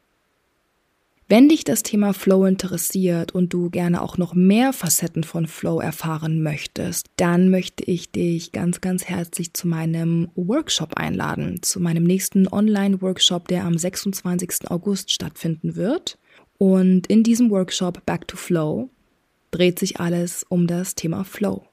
Wenn 1.29 1.49
dich 1.49 1.65
das 1.65 1.83
Thema 1.83 2.15
Flow 2.15 2.45
interessiert 2.45 3.35
und 3.35 3.53
du 3.53 3.69
gerne 3.69 4.01
auch 4.01 4.17
noch 4.17 4.35
mehr 4.35 4.73
Facetten 4.73 5.25
von 5.25 5.49
Flow 5.49 5.81
erfahren 5.81 6.41
möchtest, 6.41 7.09
dann 7.17 7.51
möchte 7.51 7.83
ich 7.83 8.13
dich 8.13 8.53
ganz, 8.53 8.81
ganz 8.81 9.07
herzlich 9.07 9.53
zu 9.53 9.67
meinem 9.67 10.31
Workshop 10.37 10.95
einladen, 10.95 11.63
zu 11.63 11.81
meinem 11.81 12.05
nächsten 12.05 12.47
Online-Workshop, 12.47 13.49
der 13.49 13.65
am 13.65 13.77
26. 13.77 14.71
August 14.71 15.11
stattfinden 15.11 15.75
wird. 15.75 16.17
Und 16.59 17.09
in 17.09 17.25
diesem 17.25 17.51
Workshop 17.51 18.07
Back 18.07 18.29
to 18.29 18.37
Flow 18.37 18.91
dreht 19.51 19.81
sich 19.81 19.99
alles 19.99 20.45
um 20.49 20.69
das 20.69 20.95
Thema 20.95 21.25
Flow. 21.25 21.67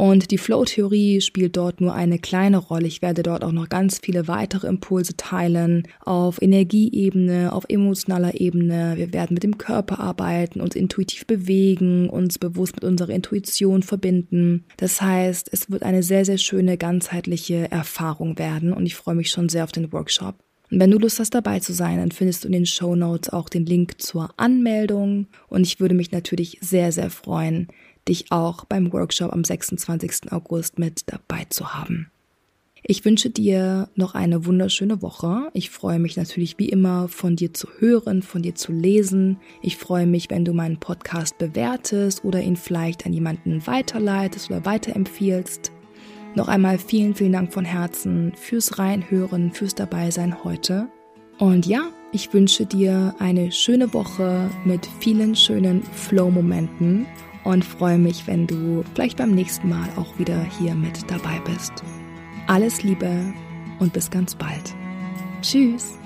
Und 0.00 0.30
die 0.30 0.38
Flow-Theorie 0.38 1.20
spielt 1.20 1.56
dort 1.56 1.80
nur 1.80 1.92
eine 1.92 2.20
kleine 2.20 2.58
Rolle. 2.58 2.86
Ich 2.86 3.02
werde 3.02 3.24
dort 3.24 3.42
auch 3.42 3.50
noch 3.50 3.68
ganz 3.68 3.98
viele 4.00 4.28
weitere 4.28 4.68
Impulse 4.68 5.16
teilen 5.16 5.88
auf 6.04 6.40
Energieebene, 6.40 7.52
auf 7.52 7.64
emotionaler 7.68 8.40
Ebene. 8.40 8.92
Wir 8.94 9.12
werden 9.12 9.34
mit 9.34 9.42
dem 9.42 9.58
Körper 9.58 9.98
arbeiten, 9.98 10.60
uns 10.60 10.76
intuitiv 10.76 11.26
bewegen, 11.26 12.08
uns 12.10 12.38
bewusst 12.38 12.76
mit 12.76 12.84
unserer 12.84 13.10
Intuition 13.10 13.82
verbinden. 13.82 14.64
Das 14.76 15.02
heißt, 15.02 15.48
es 15.50 15.68
wird 15.68 15.82
eine 15.82 16.04
sehr, 16.04 16.24
sehr 16.24 16.38
schöne 16.38 16.78
ganzheitliche 16.78 17.68
Erfahrung 17.68 18.38
werden 18.38 18.72
und 18.72 18.86
ich 18.86 18.94
freue 18.94 19.16
mich 19.16 19.30
schon 19.30 19.48
sehr 19.48 19.64
auf 19.64 19.72
den 19.72 19.92
Workshop. 19.92 20.36
Und 20.70 20.80
wenn 20.80 20.90
du 20.90 20.98
Lust 20.98 21.18
hast 21.18 21.34
dabei 21.34 21.60
zu 21.60 21.72
sein, 21.72 21.96
dann 21.96 22.12
findest 22.12 22.44
du 22.44 22.48
in 22.48 22.52
den 22.52 22.66
Show 22.66 22.94
Notes 22.94 23.30
auch 23.30 23.48
den 23.48 23.64
Link 23.66 24.00
zur 24.00 24.30
Anmeldung 24.36 25.26
und 25.48 25.66
ich 25.66 25.80
würde 25.80 25.94
mich 25.94 26.12
natürlich 26.12 26.58
sehr, 26.60 26.92
sehr 26.92 27.10
freuen, 27.10 27.68
dich 28.08 28.32
auch 28.32 28.64
beim 28.64 28.92
Workshop 28.92 29.32
am 29.32 29.44
26. 29.44 30.32
August 30.32 30.78
mit 30.78 31.02
dabei 31.06 31.44
zu 31.48 31.74
haben. 31.74 32.10
Ich 32.82 33.04
wünsche 33.04 33.28
dir 33.28 33.88
noch 33.96 34.14
eine 34.14 34.46
wunderschöne 34.46 35.02
Woche. 35.02 35.50
Ich 35.52 35.68
freue 35.68 35.98
mich 35.98 36.16
natürlich 36.16 36.58
wie 36.58 36.68
immer 36.68 37.08
von 37.08 37.36
dir 37.36 37.52
zu 37.52 37.68
hören, 37.78 38.22
von 38.22 38.42
dir 38.42 38.54
zu 38.54 38.72
lesen. 38.72 39.38
Ich 39.62 39.76
freue 39.76 40.06
mich, 40.06 40.30
wenn 40.30 40.44
du 40.44 40.54
meinen 40.54 40.78
Podcast 40.78 41.36
bewertest 41.38 42.24
oder 42.24 42.40
ihn 42.40 42.56
vielleicht 42.56 43.04
an 43.04 43.12
jemanden 43.12 43.66
weiterleitest 43.66 44.50
oder 44.50 44.64
weiterempfiehlst. 44.64 45.72
Noch 46.34 46.48
einmal 46.48 46.78
vielen, 46.78 47.14
vielen 47.14 47.32
Dank 47.32 47.52
von 47.52 47.64
Herzen 47.64 48.32
fürs 48.36 48.78
Reinhören, 48.78 49.52
fürs 49.52 49.74
Dabeisein 49.74 50.44
heute. 50.44 50.88
Und 51.38 51.66
ja, 51.66 51.90
ich 52.12 52.32
wünsche 52.32 52.64
dir 52.64 53.14
eine 53.18 53.52
schöne 53.52 53.92
Woche 53.92 54.48
mit 54.64 54.88
vielen 55.00 55.36
schönen 55.36 55.82
Flow-Momenten 55.82 57.06
und 57.48 57.64
freue 57.64 57.96
mich, 57.96 58.26
wenn 58.26 58.46
du 58.46 58.84
vielleicht 58.92 59.16
beim 59.16 59.30
nächsten 59.30 59.70
Mal 59.70 59.88
auch 59.96 60.18
wieder 60.18 60.38
hier 60.58 60.74
mit 60.74 61.10
dabei 61.10 61.40
bist. 61.46 61.72
Alles 62.46 62.82
Liebe 62.82 63.32
und 63.78 63.94
bis 63.94 64.10
ganz 64.10 64.34
bald. 64.34 64.74
Tschüss. 65.40 65.97